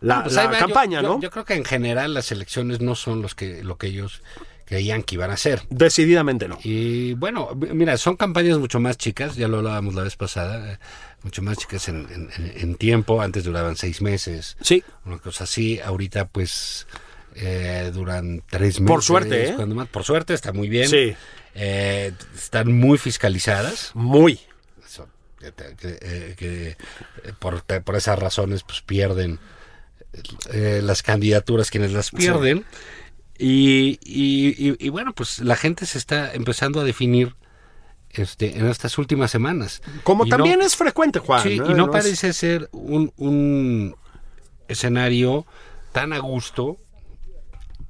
[0.00, 1.20] la, Pues la ahí va, yo- campaña, yo, ¿no?
[1.20, 4.22] Yo creo que en general las elecciones no son los que, lo que ellos
[4.64, 5.62] creían que iban a ser.
[5.68, 6.58] Decididamente no.
[6.64, 10.78] Y bueno, mira, son campañas mucho más chicas, ya lo hablábamos la vez pasada,
[11.24, 14.82] mucho más chicas en, en- tiempo, antes duraban seis meses, Sí.
[15.04, 16.86] una cosa así, ahorita pues
[17.34, 18.86] eh, duran tres meses.
[18.94, 19.52] Por suerte, ¿eh?
[19.54, 19.88] cuando más.
[19.88, 20.88] Por suerte, está muy bien.
[20.88, 21.14] Sí.
[21.54, 23.90] Eh, están muy fiscalizadas.
[23.94, 24.40] Muy.
[24.86, 25.08] Eso,
[25.38, 26.76] que, que- eh, que,
[27.38, 29.38] por, por esas razones pues pierden
[30.52, 32.64] eh, las candidaturas quienes las pierden
[33.38, 37.34] y, y- y- y bueno pues la gente se está empezando a definir
[38.14, 41.42] este en estas últimas semanas Como Y no- también es frecuente, Juan.
[41.42, 41.70] sí, ¿no?
[41.70, 43.96] y no, parece ser un, un
[44.68, 45.46] escenario
[45.92, 46.76] tan a gusto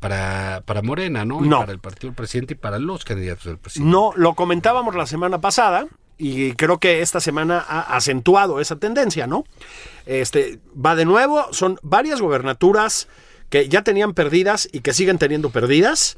[0.00, 1.44] para, para Morena, ¿no?
[1.44, 1.60] Y No.
[1.60, 3.90] para el partido del presidente y para los candidatos del presidente.
[3.90, 5.86] No, lo comentábamos la semana pasada
[6.18, 9.44] y creo que esta semana ha acentuado esa tendencia, ¿no?
[10.06, 13.08] Este va de nuevo, son varias gobernaturas
[13.48, 16.16] que ya tenían perdidas y que siguen teniendo perdidas,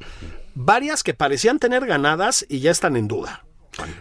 [0.55, 3.44] varias que parecían tener ganadas y ya están en duda.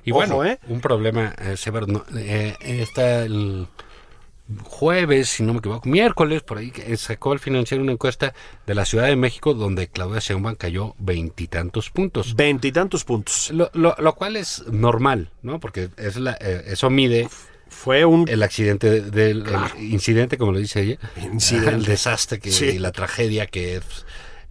[0.05, 0.59] Y Ojo, bueno, ¿eh?
[0.69, 1.87] un problema eh, severo.
[1.87, 3.67] no, eh, está el
[4.63, 8.35] jueves, si no me equivoco, miércoles, por ahí, sacó el financiero una encuesta
[8.67, 12.35] de la Ciudad de México donde Claudia Sheinbaum cayó veintitantos puntos.
[12.37, 13.51] Veintitantos puntos.
[13.53, 15.61] Lo, lo, lo cual es normal, ¿no?
[15.61, 17.29] Porque es la, eh, eso mide
[17.71, 19.45] Fue un el accidente de- del
[19.79, 20.99] el incidente, como lo dice ella,
[21.33, 21.71] Incidente.
[21.77, 22.67] el desastre que, Sí.
[22.67, 23.85] y la tragedia que es,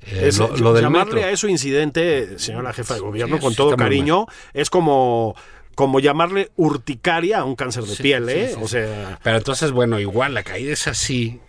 [0.07, 1.29] eh, Es- lo, lo del llamarle metro.
[1.29, 5.35] a eso incidente, señora jefa de gobierno, Sí, con todo cariño, es como,
[5.75, 8.49] como llamarle urticaria a un cáncer de Sí, piel, ¿eh?
[8.53, 11.39] sí, o sea, Pero entonces, bueno, igual la caída es así,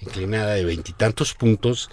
[0.00, 1.90] inclinada de veintitantos puntos,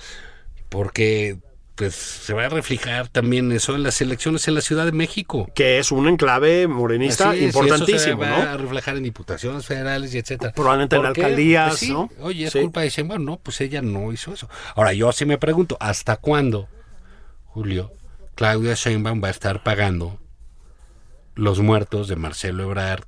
[0.70, 1.38] porque
[1.82, 5.50] pues se va a reflejar también eso en las elecciones en la Ciudad de México.
[5.56, 8.52] que es un enclave morenista y importantísimo, eso se va ¿no?
[8.52, 10.54] a reflejar en diputaciones federales y etcétera.
[10.54, 12.12] Probablemente en alcaldías, Pues sí, ¿no?
[12.20, 12.62] Oye, es Sí.
[12.62, 14.48] culpa de Sheinbaum, no, pues ella no hizo eso.
[14.76, 16.68] Ahora yo sí me pregunto, ¿hasta cuándo,
[17.46, 17.92] Julio,
[18.36, 20.20] Claudia Sheinbaum va a estar pagando
[21.34, 23.06] los muertos de Marcelo Ebrard,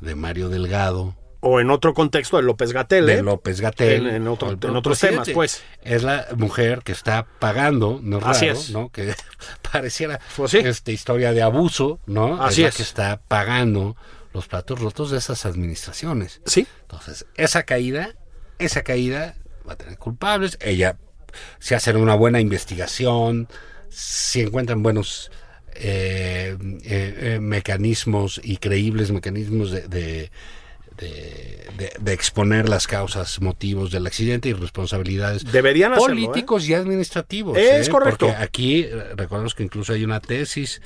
[0.00, 3.22] de Mario Delgado, O en otro contexto de López Gatel, de ¿eh?
[3.22, 4.06] López Gatel.
[4.08, 5.26] En- en otro- en otros presidente.
[5.30, 5.62] temas, pues.
[5.82, 8.70] Es la mujer que está pagando, no es Así raro, es.
[8.70, 8.90] ¿no?
[8.90, 9.14] Que
[9.72, 10.58] pareciera Pues sí.
[10.58, 12.42] esta historia de abuso, ¿no?
[12.42, 12.76] Así la es.
[12.76, 13.96] que está pagando
[14.34, 16.40] los platos rotos de esas administraciones.
[16.44, 16.66] Sí.
[16.82, 18.14] Entonces, esa caída,
[18.58, 19.36] esa caída
[19.68, 20.58] va a tener culpables.
[20.60, 20.96] Ella,
[21.60, 23.48] si hacen una buena investigación,
[23.90, 25.30] si encuentran buenos
[25.74, 30.30] eh, eh, eh, mecanismos y creíbles mecanismos de, de,
[30.98, 36.74] de- de- de exponer las causas, motivos del accidente y responsabilidades Deberían hacerlo, políticos y
[36.74, 37.56] administrativos.
[37.56, 37.90] Es ¿eh?
[37.90, 38.26] correcto.
[38.26, 40.80] Porque aquí, eh, recordemos que incluso hay una tesis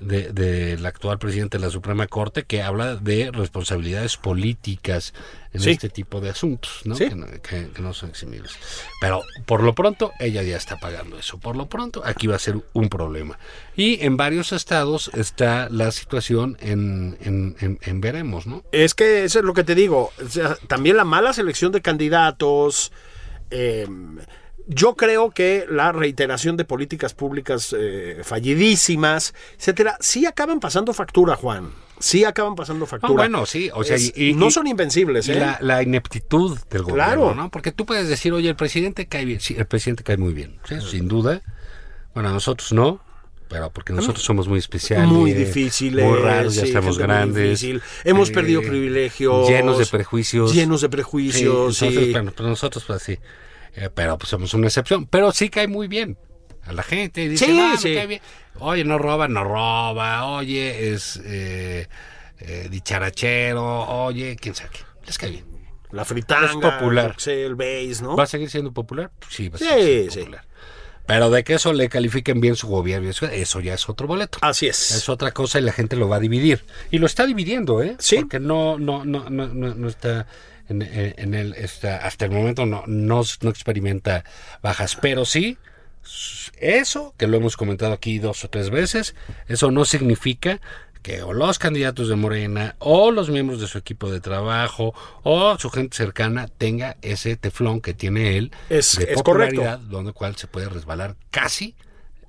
[0.00, 5.12] de- del actual presidente de la Suprema Corte que habla de responsabilidades políticas
[5.52, 5.70] en Sí.
[5.70, 6.94] este tipo de asuntos, ¿no?
[6.94, 7.08] Sí.
[7.08, 8.52] Que, no, que- que no son eximibles.
[9.00, 11.38] Pero por lo pronto, ella ya está pagando eso.
[11.38, 13.38] Por lo pronto, aquí va a ser un problema.
[13.76, 18.62] Y en varios estados está la situación en, en, en- en veremos, ¿no?
[18.72, 20.12] Es que eso es lo que te digo.
[20.24, 22.92] O sea, también la mala selección de candidatos.
[23.50, 23.86] eh,
[24.68, 31.36] yo creo que la reiteración de políticas públicas eh, fallidísimas, etcétera, sí acaban pasando factura,
[31.36, 31.70] Juan.
[32.00, 33.10] Sí acaban pasando factura.
[33.12, 35.40] Ah, bueno, sí, o sea, Es- y- y- no son invencibles, Y ¿eh?
[35.40, 37.34] la, la ineptitud del gobierno, Claro.
[37.34, 37.50] ¿no?
[37.50, 39.40] Porque tú puedes decir, oye, el presidente cae bien.
[39.40, 40.76] Sí, el presidente cae muy bien, ¿sí?
[40.80, 41.42] sin duda.
[42.14, 43.00] Bueno, a nosotros no,
[43.48, 45.08] pero porque nosotros somos muy especiales.
[45.08, 47.64] muy difíciles, Muy raros, ya sí, estamos grandes.
[48.04, 49.48] Hemos eh, perdido privilegios.
[49.48, 50.52] Llenos de prejuicios.
[50.54, 51.76] Llenos de Sí, prejuicios.
[51.78, 51.86] sí.
[51.86, 53.18] entonces, bueno, pues nosotros, pues sí.
[53.80, 55.06] Eh, pero pues somos una excepción.
[55.06, 56.18] Pero sí cae muy bien
[56.64, 57.28] a la gente.
[57.28, 57.94] Dice, Sí, "No, me sí.
[57.94, 58.20] cae bien".
[58.60, 60.26] Oye, no roba, no roba.
[60.26, 61.20] Oye, es.
[61.24, 61.86] eh,
[62.40, 63.64] eh, dicharachero,
[64.04, 64.80] oye, quién sabe qué.
[65.06, 65.44] Les cae bien.
[65.90, 67.16] La fritanga, Es popular.
[67.26, 68.14] el base, ¿no?
[68.16, 69.10] ¿Va a seguir siendo popular?
[69.28, 70.18] Sí, va a Sí, seguir siendo sí.
[70.20, 70.44] popular.
[71.06, 74.38] Pero de que eso le califiquen bien su gobierno, eso, eso ya es otro boleto.
[74.42, 74.90] Así es.
[74.90, 76.66] Es otra cosa y la gente lo va a dividir.
[76.90, 77.96] Y lo está dividiendo, ¿eh?
[77.98, 78.16] Sí.
[78.16, 80.26] Porque no, no, no, no, no, no está
[80.68, 84.24] en, en- el, está, hasta el momento no, no, no experimenta
[84.62, 84.96] bajas.
[85.00, 85.58] Pero sí,
[86.60, 89.14] eso, que lo hemos comentado aquí dos o tres veces,
[89.46, 90.60] eso no significa
[91.02, 95.56] que o los candidatos de Morena o los miembros de su equipo de trabajo o
[95.58, 100.34] su gente cercana tenga ese teflón que tiene él Es- de es popularidad, donde cual
[100.36, 101.76] se puede resbalar casi,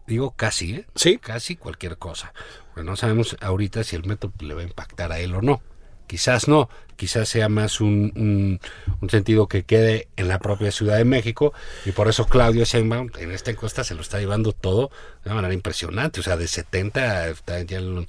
[0.05, 0.85] digo casi, ¿eh?
[0.95, 1.17] Sí.
[1.17, 2.31] casi cualquier cosa.
[2.75, 5.61] Pero no sabemos ahorita si el método le va a impactar a él o no.
[6.09, 8.59] Quizás no, quizás sea más un, un-
[8.99, 11.53] un sentido que quede en la propia Ciudad de México
[11.85, 14.89] y por eso Claudio Sheinbaum en esta encuesta se lo está llevando todo
[15.23, 18.07] de una manera impresionante, o sea, de 70 está ya en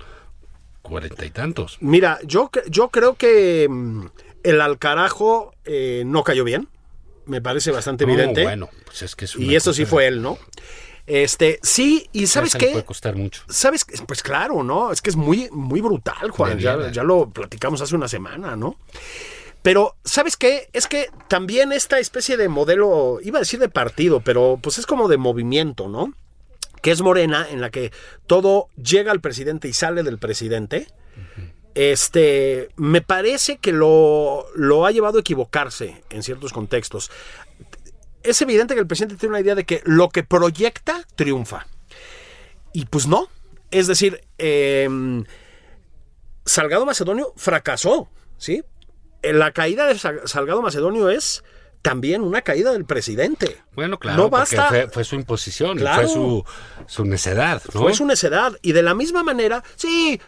[0.80, 1.76] cuarenta y tantos.
[1.80, 4.06] Mira, yo, yo creo que mm,
[4.44, 6.68] el Alcarajo eh, no cayó bien.
[7.26, 8.42] Me parece bastante No, evidente.
[8.44, 10.38] bueno, pues es que es y eso sí fue él, ¿no?
[11.12, 12.68] Este, sí, y ¿sabes qué?
[12.68, 13.42] puede costar mucho.
[13.48, 13.84] ¿Sabes?
[14.06, 14.92] Pues claro, ¿no?
[14.92, 16.56] Es que es muy, muy brutal, Juan.
[16.60, 18.76] Ya, ya lo platicamos hace una semana, ¿no?
[19.60, 20.68] Pero, ¿sabes qué?
[20.72, 24.86] Es que también esta especie de modelo, iba a decir de partido, pero pues es
[24.86, 26.14] como de movimiento, ¿no?
[26.80, 27.90] Que es Morena, en la que
[28.28, 30.86] todo llega al presidente y sale del presidente.
[31.74, 37.10] Este, me parece que lo, lo ha llevado a equivocarse en ciertos contextos.
[38.22, 41.66] Es evidente que el presidente tiene una idea de que lo que proyecta triunfa.
[42.72, 43.28] Y pues no.
[43.70, 44.88] Es decir, eh,
[46.44, 48.08] Salgado Macedonio fracasó,
[48.38, 48.62] ¿sí?
[49.22, 51.44] Eh, La caída de Sal- Salgado Macedonio es
[51.82, 53.58] también una caída del presidente.
[53.74, 54.68] Bueno, claro, No porque basta.
[54.68, 56.02] fue, fue su imposición, Claro.
[56.02, 56.44] fue su,
[56.86, 57.80] su necedad, ¿no?
[57.82, 58.52] Fue su necedad.
[58.62, 60.20] Y de la misma manera, sí,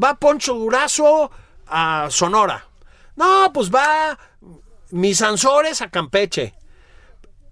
[0.00, 1.30] va Poncho Durazo
[1.66, 2.66] a Sonora.
[3.16, 4.18] No, pues va
[4.90, 6.54] mis Sansores a Campeche.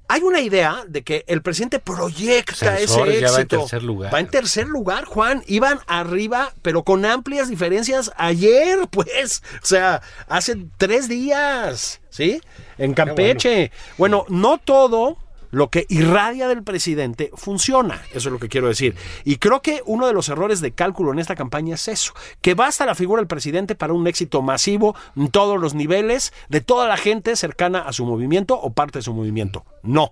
[0.06, 3.60] Hay una idea de que el presidente proyecta ese ya va en éxito.
[3.60, 4.12] tercer lugar.
[4.14, 5.42] Va en tercer lugar, Juan.
[5.46, 9.42] Iban arriba, pero con amplias diferencias ayer, pues.
[9.62, 12.40] O sea, hace tres días, ¿sí?
[12.76, 13.72] En Campeche.
[13.96, 15.16] bueno, no todo
[15.54, 18.02] lo que irradia del presidente funciona.
[18.10, 18.96] Eso es lo que quiero decir.
[19.24, 22.54] Y creo que uno de los errores de cálculo en esta campaña es eso, que
[22.54, 26.88] basta la figura del presidente para un éxito masivo en todos los niveles, de toda
[26.88, 29.64] la gente cercana a su movimiento o parte de su movimiento.
[29.82, 30.10] No.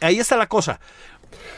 [0.00, 0.80] Ahí está la cosa.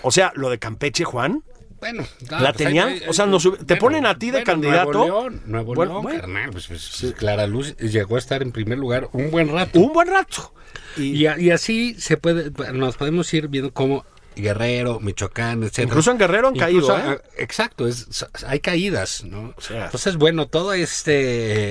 [0.02, 1.42] O sea, lo de Campeche, Juan,
[1.80, 2.94] Bueno, no, ¿La pues tenían?
[3.08, 4.92] O sea, nos te ponen a ti de candidato.
[4.92, 6.20] Nuevo León, Nuevo Bueno, León, bueno.
[6.20, 9.78] carnal, pues, pues, pues, Clara Luz llegó a estar en primer lugar un buen rato.
[9.78, 10.54] un buen rato.
[10.96, 15.84] Y, Y, a- y así se puede, nos podemos ir viendo cómo Guerrero, Michoacán, etcétera.
[15.88, 17.18] Incluso en Guerrero han Incluso, caído, ¿eh?
[17.24, 19.54] ah, Exacto, es, hay caídas, ¿no?
[19.58, 19.86] sea.
[19.86, 21.12] Entonces, bueno, todo este,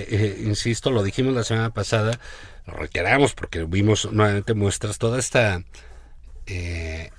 [0.01, 2.19] eh, eh, insisto, lo dijimos la semana pasada,
[2.65, 5.63] lo reiteramos porque vimos nuevamente muestras, toda esta
[6.47, 7.11] eh,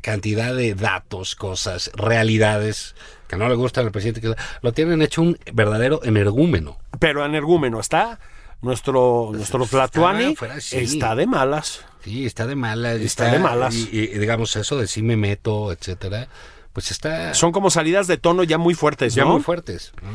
[0.00, 2.94] cantidad de datos, cosas, realidades
[3.28, 6.78] que no le gustan al presidente, que lo tienen hecho un verdadero energúmeno.
[7.00, 8.20] pero energúmeno está.
[8.64, 10.78] Nuestro, nuestro Tlatuani fuera, sí.
[10.78, 11.84] está de malas.
[12.02, 13.00] Sí, está de malas.
[13.00, 13.74] Está de malas.
[13.74, 16.28] Y, y, digamos eso de sí me meto, etcétera,
[16.72, 19.32] pues está Son como salidas de tono ya muy fuertes, ya ¿no?
[19.34, 19.92] muy fuertes.
[20.02, 20.08] ¿no?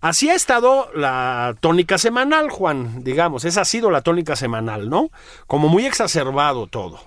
[0.00, 3.44] Así ha estado la tónica semanal, Juan, digamos.
[3.44, 5.10] Esa ha sido la tónica semanal, ¿no?
[5.48, 7.00] Como muy exacerbado todo.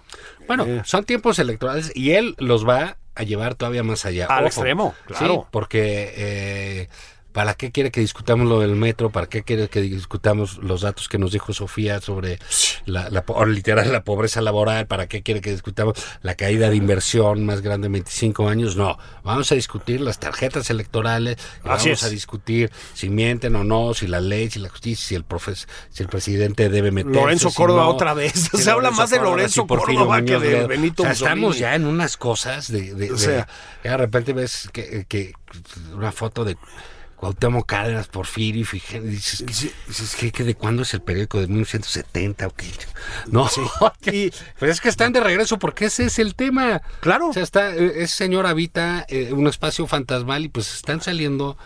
[0.45, 0.81] Bueno, Eh.
[0.83, 4.25] son tiempos electorales y él los va a llevar todavía más allá.
[4.25, 4.47] Al Ojo.
[4.47, 5.35] extremo, claro.
[5.43, 6.89] Sí, porque eh,
[7.31, 9.09] ¿para qué quiere que discutamos lo del metro?
[9.09, 12.39] ¿Para qué quiere que discutamos los datos que nos dijo Sofía sobre
[12.85, 14.87] la, la po- o literal la pobreza laboral?
[14.87, 18.75] ¿Para qué quiere que discutamos la caída de inversión más grande en 25 años?
[18.75, 24.07] No, vamos a discutir las tarjetas electorales, vamos a discutir si mienten o no, si
[24.07, 27.19] la ley, si la justicia, si el profes, si el presidente debe meterse.
[27.19, 28.33] Lorenzo si Córdoba no, otra vez.
[28.53, 30.67] Se habla más de Lorenzo Córdoba que de.
[30.67, 33.47] Benito O sea, estamos ya en unas cosas de, de- O de- sea.
[33.83, 35.33] ya de repente ves que, que
[35.93, 36.57] una foto de
[37.21, 41.39] Cuauhtémoc Cárdenas, Porfirio y dices, ¿qué, dices, ¿qué- de cuándo es el periódico?
[41.39, 42.65] ¿De 1970 o qué?
[43.27, 43.47] No,
[44.11, 46.81] Y- pues es que están de regreso porque ese es el tema.
[46.99, 47.29] Claro.
[47.29, 51.59] O sea, está, eh, ese señor habita eh, un espacio fantasmal y pues están saliendo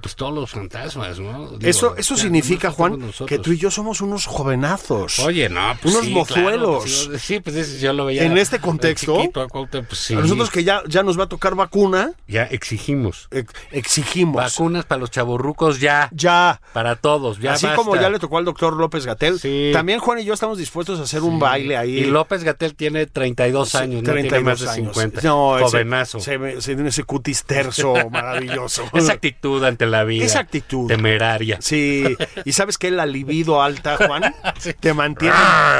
[0.00, 1.48] pues todos los fantasmas, ¿no?
[1.50, 5.18] Digo, Eso, eso ya, significa, no Juan, que tú y yo somos unos jovenazos.
[5.20, 6.52] Oye, no, pues Unos sí, mozuelos.
[6.52, 8.22] claro, pues yo- sí, pues ese yo lo veía.
[8.24, 10.14] En este contexto, chiquito, a Cuauhtémoc, pues sí.
[10.14, 13.28] A nosotros que ya, ya nos va a tocar vacuna, Ya exigimos.
[13.30, 14.36] ex- exigimos.
[14.36, 16.08] Vacunas para los chavorrucos ya.
[16.12, 16.60] Ya.
[16.72, 17.76] Para todos, ya Así basta.
[17.82, 19.70] como ya le tocó al doctor López Gatel, Sí.
[19.72, 21.98] también Juan y yo estamos dispuestos a hacer un baile ahí.
[21.98, 24.94] Y López Gatel tiene 32 años, no tiene más de 32 años.
[24.96, 25.20] 50.
[25.22, 26.20] No, ese- Jovenazo.
[26.20, 28.84] Se, ve- se tiene ese cutis terso maravilloso.
[28.92, 30.24] Esa actitud ante la vida.
[30.24, 30.86] Esa actitud.
[30.88, 31.58] Temeraria.
[31.60, 32.04] Sí,
[32.44, 34.34] y sabes que la libido alta, Juan,
[34.80, 35.34] te mantiene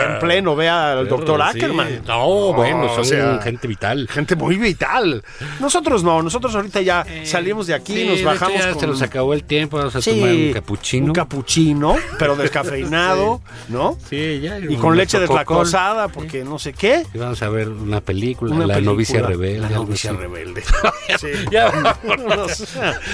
[0.07, 0.57] en pleno.
[0.57, 1.59] Vea al doctor Sí.
[1.59, 2.03] Ackerman.
[2.07, 4.09] No, bueno, o son sea, gente vital.
[4.11, 5.23] gente muy vital.
[5.61, 8.87] Nosotros no, nosotros ahorita ya salimos de aquí, Sí, nos bajamos hecho ya con se
[8.87, 11.07] nos acabó el tiempo, vamos a Sí, tomar un capuchino.
[11.07, 13.97] un capuchino, pero descafeinado, ¿no?
[14.09, 14.59] Sí, ya.
[14.59, 17.05] Y con leche deslactosada, porque no sé qué.
[17.15, 19.59] Y vamos a ver una película, Una La película, novicia rebelde.
[19.61, 20.63] La novicia rebelde.
[21.21, 21.29] Sí.
[21.51, 22.65] Ya vámonos.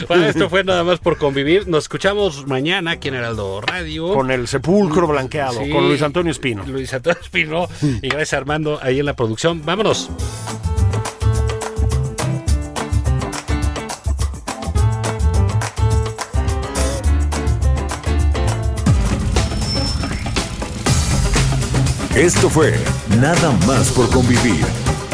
[0.07, 1.67] Bueno, esto fue nada más por convivir.
[1.69, 4.13] Nos escuchamos mañana aquí en Heraldo Radio.
[4.13, 5.71] Con el sepulcro blanqueado, Sí.
[5.71, 6.65] con Luis Antonio Espino.
[6.67, 7.69] Luis Antonio Espino.
[8.03, 9.63] Y gracias Armando ahí en la producción.
[9.65, 10.11] Vámonos.
[22.15, 22.75] Esto fue
[23.21, 24.65] Nada más por convivir.